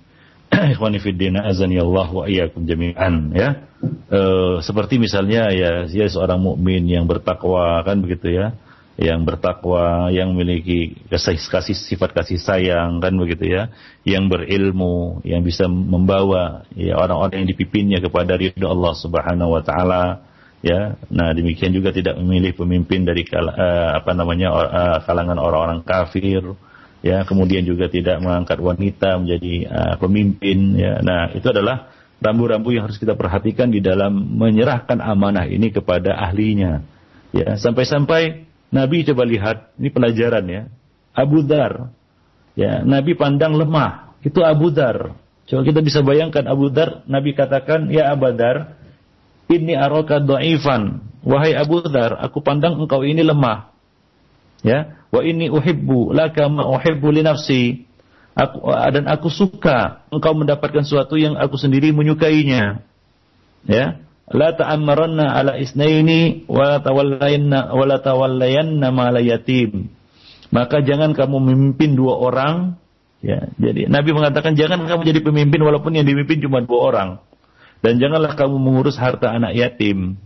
[0.76, 3.68] Ikhwani fiddina azani Allah wa iyyakum jami'an ya.
[4.08, 4.22] E,
[4.64, 8.56] seperti misalnya ya dia seorang mukmin yang bertakwa kan begitu ya.
[8.98, 13.70] Yang bertakwa, yang memiliki kasih, kasih sifat kasih sayang kan begitu ya,
[14.02, 20.26] yang berilmu, yang bisa membawa ya orang-orang yang dipimpinnya kepada ridho Allah Subhanahu wa taala
[20.66, 20.98] ya.
[21.14, 26.58] Nah demikian juga tidak memilih pemimpin dari kal uh, apa namanya uh, kalangan orang-orang kafir
[27.06, 27.22] ya.
[27.22, 31.06] Kemudian juga tidak mengangkat wanita menjadi uh, pemimpin ya.
[31.06, 36.82] Nah itu adalah rambu-rambu yang harus kita perhatikan di dalam menyerahkan amanah ini kepada ahlinya
[37.30, 37.62] ya.
[37.62, 40.64] Sampai-sampai Nabi coba lihat ini pelajaran ya.
[41.16, 41.92] Abu Dar.
[42.58, 44.18] Ya Nabi pandang lemah.
[44.22, 45.16] Itu Abu Dar.
[45.48, 48.76] Coba kita bisa bayangkan Abu Dar Nabi katakan ya Abu Dar
[49.48, 53.72] ini araka dhaifan wahai Abu Dar aku pandang engkau ini lemah.
[54.66, 57.64] Ya wa ini uhibbu laka ma uhibbu li nafsi.
[58.38, 62.86] Aku, dan aku suka engkau mendapatkan sesuatu yang aku sendiri menyukainya.
[63.66, 69.88] Ya la ta'ammaranna ala isnaini wa la tawallayanna wa la tawallayanna ma la yatim.
[70.52, 72.80] Maka jangan kamu memimpin dua orang
[73.24, 73.52] ya.
[73.60, 77.10] Jadi Nabi mengatakan jangan kamu jadi pemimpin walaupun yang dipimpin cuma dua orang.
[77.80, 80.18] Dan janganlah kamu mengurus harta anak yatim.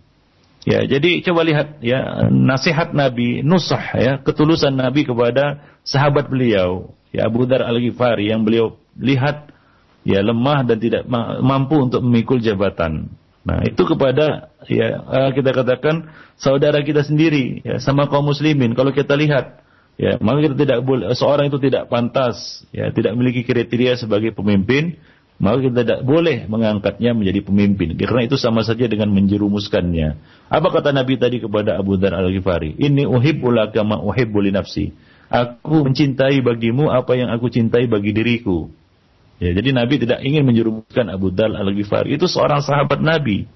[0.62, 7.26] Ya, jadi coba lihat ya nasihat Nabi, nusah ya, ketulusan Nabi kepada sahabat beliau, ya
[7.26, 9.49] Abu Dar Al-Ghifari yang beliau lihat
[10.06, 11.10] ya lemah dan tidak
[11.41, 13.10] mampu untuk memikul jabatan.
[13.42, 18.94] Nah, itu kepada ya eh, kita katakan saudara kita sendiri ya sama kaum muslimin kalau
[18.94, 19.66] kita lihat
[19.98, 25.02] ya maka kita tidak boleh seorang itu tidak pantas ya tidak memiliki kriteria sebagai pemimpin
[25.42, 30.22] maka kita tidak boleh mengangkatnya menjadi pemimpin karena itu sama saja dengan menjerumuskannya.
[30.54, 32.78] Apa kata Nabi tadi kepada Abu Dhar Al-Ghifari?
[32.78, 34.94] Ini uhibbulaka kama uhibbu nafsi.
[35.34, 38.70] Aku mencintai bagimu apa yang aku cintai bagi diriku.
[39.42, 42.14] Ya, jadi Nabi tidak ingin menjerumuskan Abu Dhar Al-Ghifari.
[42.14, 43.50] Itu seorang sahabat Nabi.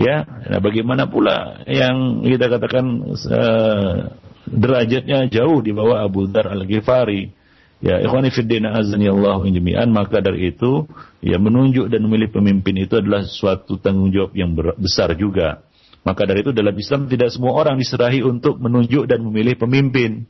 [0.00, 2.86] Ya, nah bagaimana pula yang kita katakan
[3.28, 4.14] uh,
[4.48, 7.38] derajatnya jauh di bawah Abu Dhar Al-Ghifari
[7.78, 10.90] Ya, ikhwani fiddin azani Allah jami'an, maka dari itu
[11.22, 14.50] ya menunjuk dan memilih pemimpin itu adalah suatu tanggung jawab yang
[14.82, 15.62] besar juga.
[16.02, 20.26] Maka dari itu dalam Islam tidak semua orang diserahi untuk menunjuk dan memilih pemimpin.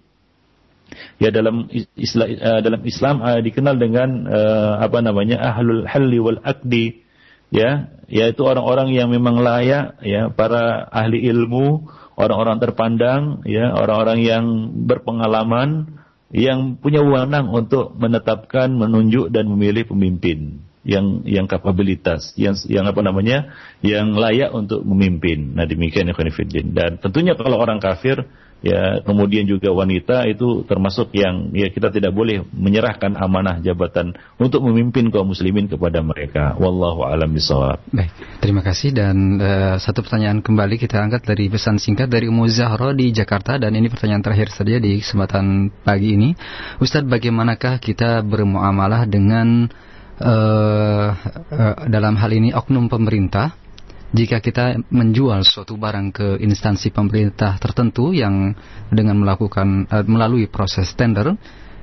[1.20, 6.40] Ya dalam Islam, uh, dalam Islam uh, dikenal dengan uh, apa namanya ahlul halli wal
[6.40, 7.04] akdi
[7.52, 14.44] ya yaitu orang-orang yang memang layak ya para ahli ilmu orang-orang terpandang ya orang-orang yang
[14.88, 22.84] berpengalaman yang punya wewenang untuk menetapkan, menunjuk dan memilih pemimpin yang yang kapabilitas, yang yang
[22.88, 25.56] apa namanya, yang layak untuk memimpin.
[25.56, 26.32] Nah demikian ikhwan
[26.72, 28.28] Dan tentunya kalau orang kafir
[28.58, 34.66] ya kemudian juga wanita itu termasuk yang ya kita tidak boleh menyerahkan amanah jabatan untuk
[34.66, 36.58] memimpin kaum muslimin kepada mereka.
[36.58, 38.10] Wallahu alam bisawab baik
[38.42, 38.90] terima kasih.
[38.90, 43.60] Dan uh, satu pertanyaan kembali kita angkat dari pesan singkat dari Ummu Zahra di Jakarta.
[43.60, 46.34] Dan ini pertanyaan terakhir saja di kesempatan pagi ini.
[46.82, 49.70] Ustadz bagaimanakah kita bermuamalah dengan
[50.18, 53.67] uh, uh, dalam hal ini oknum pemerintah
[54.08, 58.56] jika kita menjual suatu barang ke instansi pemerintah tertentu yang
[58.88, 61.36] dengan melakukan uh, melalui proses tender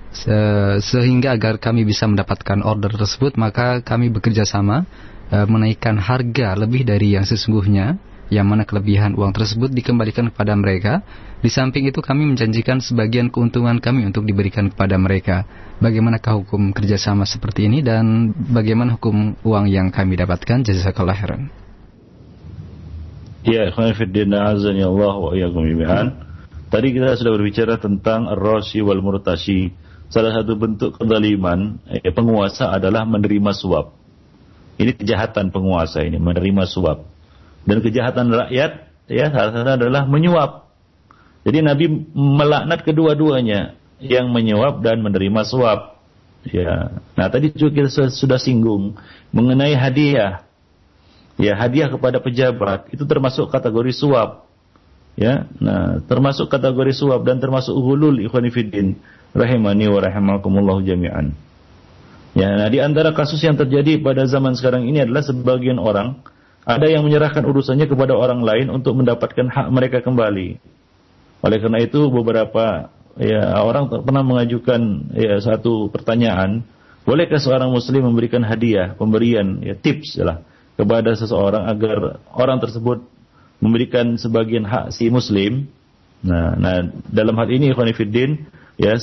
[0.09, 0.31] se
[0.79, 4.87] sehingga agar kami bisa mendapatkan order tersebut maka kami bekerja sama
[5.29, 7.99] uh, menaikkan harga lebih dari yang sesungguhnya
[8.33, 11.05] yang mana kelebihan uang tersebut dikembalikan kepada mereka.
[11.45, 15.45] Di samping itu kami menjanjikan sebagian keuntungan kami untuk diberikan kepada mereka.
[15.77, 20.65] Bagaimanakah hukum kerjasama seperti ini dan bagaimana hukum uang yang kami dapatkan?
[20.65, 21.64] Jazakallah khairan.
[23.45, 26.17] Ya, khairuddin azan ya Allah wa iyyakum jami'an.
[26.73, 29.69] Tadi kita sudah berbicara tentang ar-rasi wal murtasi.
[30.09, 33.93] Salah satu bentuk kezaliman eh, penguasa adalah menerima suap.
[34.81, 37.05] Ini kejahatan penguasa ini, menerima suap.
[37.65, 38.71] Dan kejahatan rakyat
[39.07, 40.73] ya salah satu adalah menyuap.
[41.45, 41.85] Jadi Nabi
[42.17, 46.01] melaknat kedua-duanya, yang menyuap dan menerima suap.
[46.45, 47.01] Ya.
[47.17, 48.97] Nah, tadi juga kita sudah singgung
[49.33, 50.44] mengenai hadiah
[51.35, 54.47] ya hadiah kepada pejabat itu termasuk kategori suap.
[55.15, 58.99] Ya nah termasuk kategori suap dan termasuk hulul ikhwani fiddin
[59.31, 61.31] rahimani wa rahimakumullah jami'an.
[62.35, 66.19] Ya nah di antara kasus yang terjadi pada zaman sekarang ini adalah sebagian orang
[66.67, 70.59] ada yang menyerahkan urusannya kepada orang lain untuk mendapatkan hak mereka kembali.
[71.45, 72.89] Oleh karena itu beberapa
[73.21, 76.67] ya orang pernah mengajukan ya satu pertanyaan
[77.07, 80.43] bolehkah seorang muslim memberikan hadiah pemberian ya tips lah
[80.75, 83.03] kepada seseorang agar orang tersebut
[83.63, 85.71] memberikan sebagian hak si muslim.
[86.25, 88.45] Nah, nah dalam hal ini Ikhwanifiddin
[88.75, 88.95] ya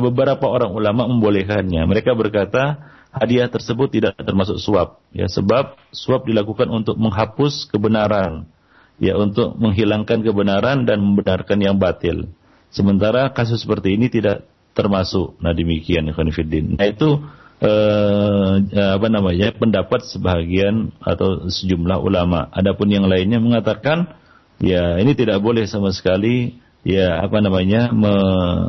[0.00, 1.80] beberapa orang ulama membolehkannya.
[1.88, 8.50] Mereka berkata hadiah tersebut tidak termasuk suap ya sebab suap dilakukan untuk menghapus kebenaran
[8.98, 12.30] ya untuk menghilangkan kebenaran dan membenarkan yang batil.
[12.74, 14.44] Sementara kasus seperti ini tidak
[14.74, 15.38] termasuk.
[15.38, 16.74] Nah demikian Ikhwanifiddin.
[16.74, 17.22] Nah itu
[17.62, 22.50] eh, apa namanya pendapat sebagian atau sejumlah ulama.
[22.50, 24.16] Adapun yang lainnya mengatakan
[24.58, 28.14] ya ini tidak boleh sama sekali ya apa namanya me,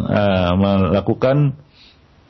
[0.07, 1.59] uh, melakukan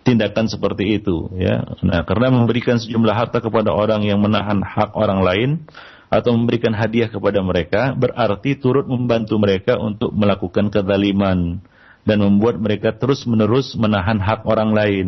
[0.06, 1.66] tindakan seperti itu ya.
[1.82, 5.50] Nah, karena memberikan sejumlah harta kepada orang yang menahan hak orang lain
[6.14, 11.60] atau memberikan hadiah kepada mereka berarti turut membantu mereka untuk melakukan kezaliman
[12.06, 15.08] dan membuat mereka terus-menerus menahan hak orang lain.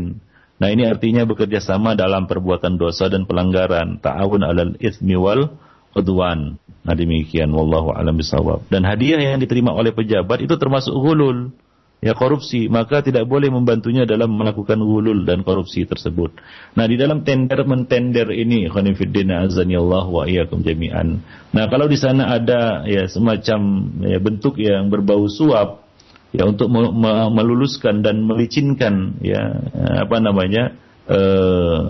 [0.58, 5.53] Nah, ini artinya bekerja sama dalam perbuatan dosa dan pelanggaran, ta'awun 'alal itsmi wal
[5.93, 6.58] udwan.
[6.82, 8.66] Nah, demikian wallahu alam bisawab.
[8.72, 11.53] Dan hadiah yang diterima oleh pejabat itu termasuk ghulul
[11.97, 16.38] ya korupsi, maka tidak boleh membantunya dalam melakukan gulul dan korupsi tersebut.
[16.78, 21.22] Nah, di dalam tender mentender ini, khonifuddin Allah wa iyyakum jami'an.
[21.53, 23.60] Nah, kalau di sana ada ya semacam
[24.05, 25.86] ya, bentuk yang berbau suap
[26.36, 26.67] ya untuk
[27.34, 29.63] meluluskan dan melicinkan ya
[30.03, 30.75] apa namanya
[31.07, 31.82] eh,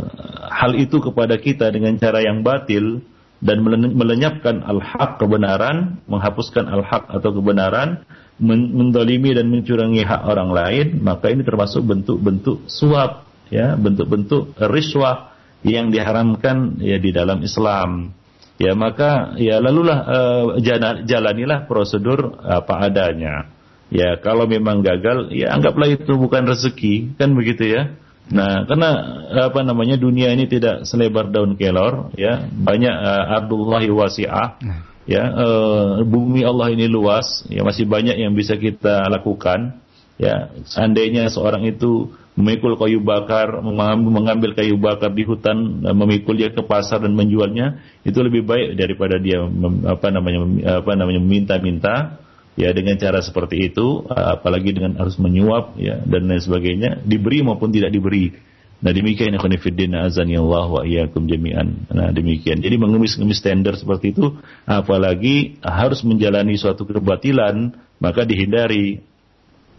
[0.54, 3.02] hal itu kepada kita dengan cara yang batil
[3.38, 3.62] dan
[3.94, 8.02] melenyapkan al-haq kebenaran, menghapuskan al-haq atau kebenaran,
[8.42, 15.94] mendolimi dan mencurangi hak orang lain, maka ini termasuk bentuk-bentuk suap, ya, bentuk-bentuk riswah yang
[15.94, 18.14] diharamkan ya di dalam Islam.
[18.58, 20.46] Ya maka ya lalulah uh,
[21.06, 23.54] jalanilah prosedur apa adanya.
[23.88, 27.96] Ya kalau memang gagal ya anggaplah itu bukan rezeki kan begitu ya.
[28.28, 28.90] Nah karena
[29.48, 34.50] apa namanya dunia ini tidak selebar daun kelor ya banyak uh, Abdullahi wasi'ah.
[34.60, 35.48] Nah ya e,
[36.04, 39.80] bumi Allah ini luas ya masih banyak yang bisa kita lakukan
[40.20, 47.02] ya seandainya seorang itu memikul kayu bakar mengambil kayu bakar di hutan memikulnya ke pasar
[47.02, 49.42] dan menjualnya itu lebih baik daripada dia
[49.90, 50.40] apa namanya
[50.84, 52.22] apa namanya meminta-minta
[52.58, 57.70] ya dengan cara seperti itu apalagi dengan harus menyuap ya dan lain sebagainya diberi maupun
[57.70, 58.34] tidak diberi
[58.78, 61.90] Nah demikian khonifuddin azani Allah wa iyyakum jami'an.
[61.90, 62.62] Nah demikian.
[62.62, 64.38] Jadi mengemis-ngemis tender seperti itu
[64.70, 69.02] apalagi harus menjalani suatu kebatilan maka dihindari.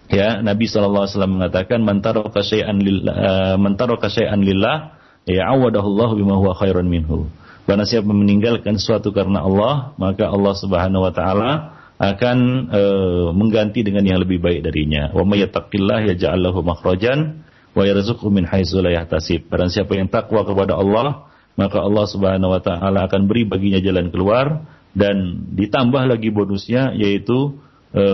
[0.08, 4.98] Ya, Nabi SAW mengatakan man taraka syai'an lillah man taraka syai'an lillah
[5.28, 7.30] ya Allah bima huwa khairun minhu.
[7.68, 12.38] Barang siapa meninggalkan sesuatu karena Allah, maka Allah Subhanahu wa taala akan
[12.70, 15.11] uh, mengganti dengan yang lebih baik darinya.
[15.11, 17.42] Wa may yattaqillah yaj'al lahu makhrajan
[17.74, 19.51] wa yarzuqhu min haitsu la yahtasib.
[19.51, 21.26] Barang siapa yang takwa kepada Allah,
[21.59, 24.62] maka Allah Subhanahu wa taala akan beri baginya jalan keluar
[24.94, 27.59] dan ditambah lagi bonusnya yaitu
[27.90, 28.05] e,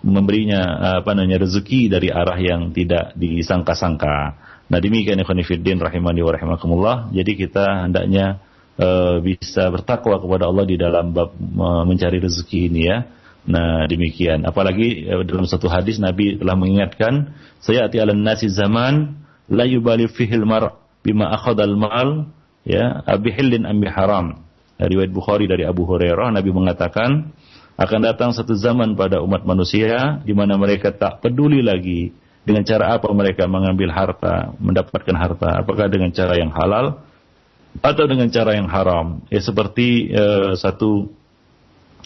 [0.00, 4.40] memberinya apa namanya rezeki dari arah yang tidak disangka-sangka.
[4.72, 6.96] Nah demikian ikhwan fillah rahimani wa rahimakumullah.
[7.12, 8.40] Jadi kita hendaknya
[8.80, 8.88] e,
[9.20, 11.36] bisa bertakwa kepada Allah di dalam bab
[11.84, 13.04] mencari rezeki ini ya.
[13.44, 14.44] Nah demikian.
[14.44, 20.08] Apalagi eh, dalam satu hadis Nabi telah mengingatkan, saya ati ala nasi zaman la yubali
[20.08, 22.28] fihil mar bima akhadal mal
[22.64, 24.44] ya abihillin ambi haram.
[24.80, 27.36] Riwayat Bukhari dari Abu Hurairah Nabi mengatakan
[27.76, 32.12] akan datang satu zaman pada umat manusia di mana mereka tak peduli lagi
[32.44, 37.04] dengan cara apa mereka mengambil harta, mendapatkan harta, apakah dengan cara yang halal
[37.78, 39.22] atau dengan cara yang haram.
[39.30, 41.14] Ya seperti uh, satu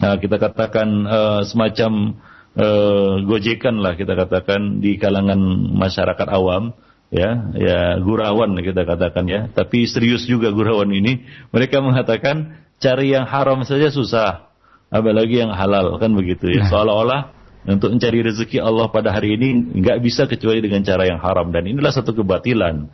[0.03, 2.19] Nah, kita katakan uh, semacam
[2.59, 5.39] uh, gojekan lah kita katakan di kalangan
[5.75, 6.75] masyarakat awam.
[7.15, 9.47] Ya ya gurawan kita katakan ya.
[9.55, 11.23] Tapi serius juga gurawan ini.
[11.55, 14.51] Mereka mengatakan cari yang haram saja susah.
[14.91, 16.67] Apalagi yang halal kan begitu ya.
[16.67, 16.71] Nah.
[16.75, 17.23] seolah-olah
[17.65, 21.55] untuk mencari rezeki Allah pada hari ini nggak bisa kecuali dengan cara yang haram.
[21.55, 22.91] Dan inilah satu kebatilan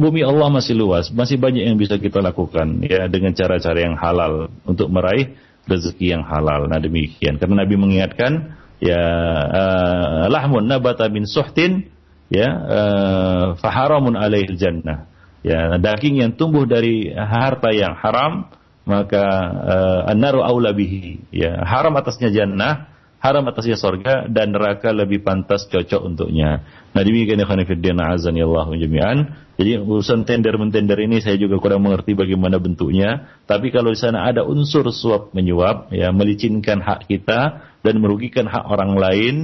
[0.00, 4.48] bumi Allah masih luas masih banyak yang bisa kita lakukan ya dengan cara-cara yang halal
[4.64, 5.36] untuk meraih
[5.66, 6.66] rezeki yang halal.
[6.66, 7.38] Nah demikian.
[7.38, 9.02] Karena Nabi mengingatkan ya
[9.46, 11.86] uh, lahmun nabata min suhtin
[12.32, 15.06] ya uh, faharamun alaihi jannah.
[15.42, 18.46] Ya daging yang tumbuh dari harta yang haram
[18.82, 19.24] maka
[19.62, 21.22] uh, an-naru aula bihi.
[21.34, 22.90] Ya haram atasnya jannah
[23.22, 26.66] haram atasnya sorga dan neraka lebih pantas cocok untuknya.
[26.90, 29.18] Nah demikian ya khanifiddin azan ya Allah jami'an.
[29.54, 33.30] Jadi urusan tender mentender ini saya juga kurang mengerti bagaimana bentuknya.
[33.46, 38.66] Tapi kalau di sana ada unsur suap menyuap, ya melicinkan hak kita dan merugikan hak
[38.66, 39.34] orang lain,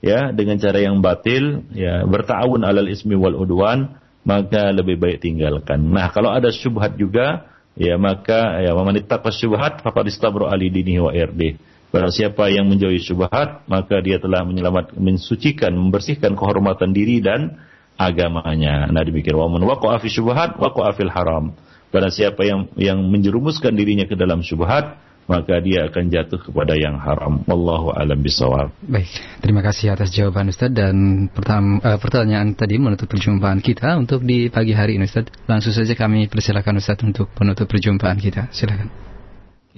[0.00, 5.92] ya dengan cara yang batil, ya bertawun alal ismi wal udwan, maka lebih baik tinggalkan.
[5.92, 7.44] Nah kalau ada syubhat juga,
[7.76, 8.72] ya maka ya
[9.20, 14.20] pas syubhat faqad istabra ali dinihi wa irdih Barang siapa yang menjauhi syubhat, maka dia
[14.20, 17.56] telah menyelamat, mensucikan, membersihkan kehormatan diri dan
[17.96, 18.86] agamanya.
[18.92, 19.34] Nah demikian.
[19.34, 21.56] Wa man waqa'a fi syubhat waqa'a fil haram.
[21.88, 27.00] Barang siapa yang yang menjerumuskan dirinya ke dalam syubhat, maka dia akan jatuh kepada yang
[27.00, 27.40] haram.
[27.48, 28.68] Wallahu alam bisawab.
[28.84, 29.08] Baik,
[29.40, 34.52] terima kasih atas jawaban Ustaz dan pertama, uh, pertanyaan tadi menutup perjumpaan kita untuk di
[34.52, 35.28] pagi hari ini Ustaz.
[35.48, 38.52] Langsung saja kami persilakan Ustaz untuk penutup perjumpaan kita.
[38.52, 39.07] Silakan.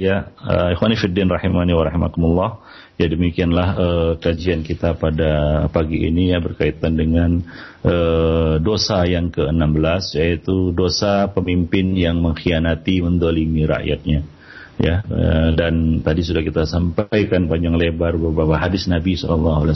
[0.01, 2.51] Ya uh, ikhwani fiddin rahimani wa rahimakumullah.
[2.97, 7.45] Ya demikianlah uh, kajian kita pada pagi ini ya berkaitan dengan
[7.85, 14.25] uh, dosa yang ke-16 yaitu dosa pemimpin yang mengkhianati mendolimi rakyatnya.
[14.81, 19.69] Ya uh, dan tadi sudah kita sampaikan panjang lebar beberapa hadis Nabi SAW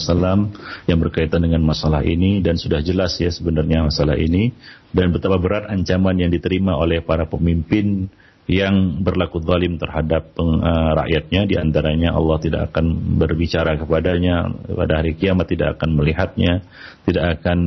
[0.88, 4.56] yang berkaitan dengan masalah ini dan sudah jelas ya sebenarnya masalah ini.
[4.88, 8.08] Dan betapa berat ancaman yang diterima oleh para pemimpin
[8.44, 15.16] yang berlaku zalim terhadap uh, rakyatnya di antaranya Allah tidak akan berbicara kepadanya pada hari
[15.16, 16.60] kiamat tidak akan melihatnya
[17.08, 17.58] tidak akan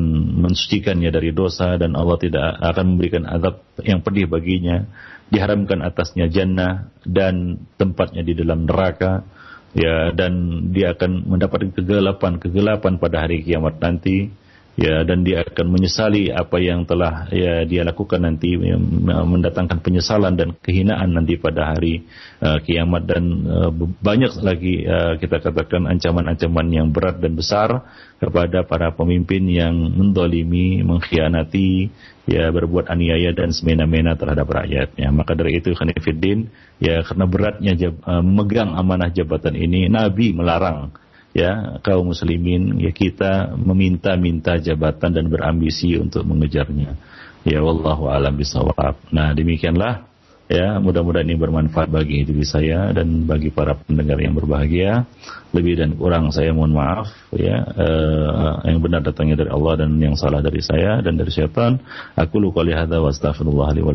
[0.46, 4.86] mensucikannya dari dosa dan Allah tidak akan memberikan azab yang pedih baginya
[5.34, 9.26] diharamkan atasnya jannah dan tempatnya di dalam neraka
[9.74, 14.30] ya dan dia akan mendapat kegelapan kegelapan pada hari kiamat nanti
[14.78, 18.78] ya dan dia akan menyesali apa yang telah ya dia lakukan nanti ya,
[19.26, 22.06] mendatangkan penyesalan dan kehinaan nanti pada hari
[22.46, 27.90] uh, kiamat dan uh, banyak lagi uh, kita katakan ancaman-ancaman yang berat dan besar
[28.22, 31.90] kepada para pemimpin yang mendolimi, mengkhianati,
[32.26, 35.14] ya berbuat aniaya dan semena-mena terhadap rakyatnya.
[35.14, 36.50] Maka dari itu Khanifuddin,
[36.82, 40.94] ya karena beratnya jab, uh, memegang amanah jabatan ini, Nabi melarang
[41.38, 46.98] ya kaum muslimin ya kita meminta-minta jabatan dan berambisi untuk mengejarnya.
[47.46, 48.98] Ya wallahu alam bisawab.
[49.14, 50.10] Nah, demikianlah
[50.50, 55.06] ya mudah-mudahan ini bermanfaat bagi diri saya dan bagi para pendengar yang berbahagia.
[55.54, 60.18] Lebih dan kurang saya mohon maaf ya eh, yang benar datangnya dari Allah dan yang
[60.18, 61.78] salah dari saya dan dari syaitan.
[62.18, 63.94] Aku luka lihada wa astaghfirullah li wa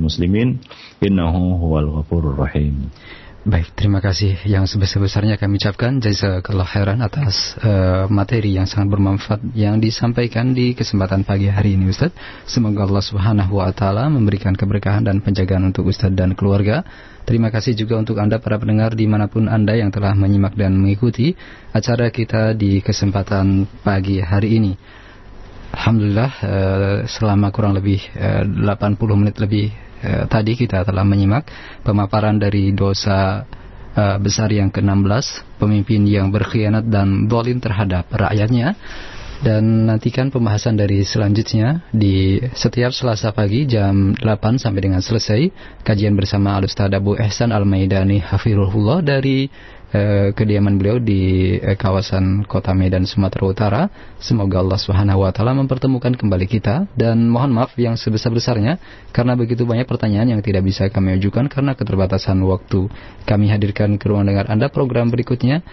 [0.00, 0.58] muslimin
[1.04, 2.88] innahu huwal ghafurur rahim.
[3.48, 9.40] Baik, terima kasih yang sebesar-besarnya kami ucapkan jazakallah khairan atas uh, materi yang sangat bermanfaat
[9.56, 12.12] yang disampaikan di kesempatan pagi hari ini Ustaz.
[12.44, 16.84] Semoga Allah Subhanahu wa taala memberikan keberkahan dan penjagaan untuk Ustaz dan keluarga.
[17.24, 20.76] Terima kasih juga untuk Anda para pendengar di mana pun Anda yang telah menyimak dan
[20.76, 21.32] mengikuti
[21.72, 24.76] acara kita di kesempatan pagi hari ini.
[25.72, 31.48] Alhamdulillah uh, selama kurang lebih uh, 80 menit lebih eh, tadi kita telah menyimak
[31.82, 33.44] pemaparan dari dosa
[33.94, 38.74] eh, besar yang ke-16, pemimpin yang berkhianat dan dolim terhadap rakyatnya.
[39.38, 45.54] Dan nantikan pembahasan dari selanjutnya di setiap Selasa pagi jam 8 sampai dengan selesai
[45.86, 49.46] kajian bersama Al-Ustaz Abu Ehsan Al-Maidani Hafirullah dari
[49.92, 53.82] eh, kediaman beliau di eh, kawasan Kota Medan Sumatera Utara.
[54.20, 58.80] Semoga Allah Subhanahu wa taala mempertemukan kembali kita dan mohon maaf yang sebesar-besarnya
[59.12, 62.90] karena begitu banyak pertanyaan yang tidak bisa kami ajukan karena keterbatasan waktu.
[63.24, 65.64] Kami hadirkan ke ruang dengar Anda program berikutnya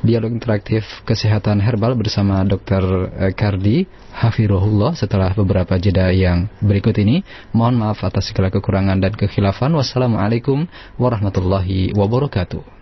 [0.00, 3.12] Dialog interaktif kesehatan herbal bersama Dr.
[3.20, 3.84] Eh, Kardi
[4.16, 7.20] Hafirullah setelah beberapa jeda yang berikut ini.
[7.52, 9.76] Mohon maaf atas segala kekurangan dan kekhilafan.
[9.76, 10.64] Wassalamualaikum
[10.96, 12.79] warahmatullahi wabarakatuh.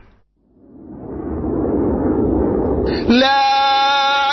[3.10, 3.45] لا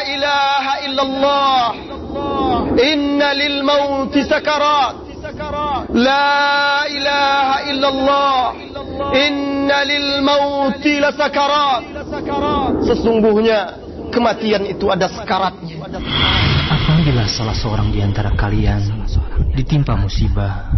[0.02, 1.62] إله إلا الله
[2.80, 4.94] إن للموت سكرات
[5.94, 8.36] لا إله إلا الله
[9.14, 11.82] إن للموت لسكرات
[12.80, 13.76] Sesungguhnya
[14.10, 15.78] kematian itu ada sekaratnya.
[16.70, 19.06] Apabila salah seorang di antara kalian
[19.54, 20.74] ditimpa musibah,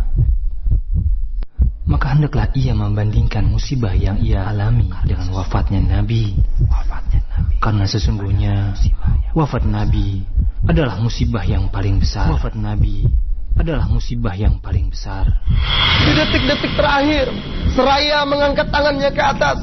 [1.87, 6.35] maka hendaklah ia membandingkan musibah yang ia alami dengan wafatnya Nabi.
[7.63, 8.75] Karena sesungguhnya
[9.31, 10.27] wafat Nabi
[10.67, 12.27] adalah musibah yang paling besar.
[12.27, 13.07] Wafat Nabi
[13.55, 15.31] adalah musibah yang paling besar.
[16.03, 17.31] Di detik-detik terakhir,
[17.73, 19.57] seraya mengangkat tangannya ke atas.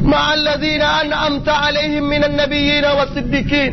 [0.00, 3.72] Ma'alladzina an'amta alaihim minan nabiyyin was-siddiqin.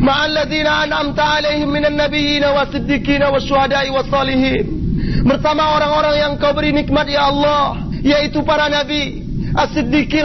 [0.00, 4.80] Ma'alladzina an'amta alaihim minan nabiyyin was-siddiqin was-syuhada'i was-salihin
[5.26, 9.26] bersama orang-orang yang kau beri nikmat ya Allah yaitu para nabi.
[9.50, 10.22] As-siddiqin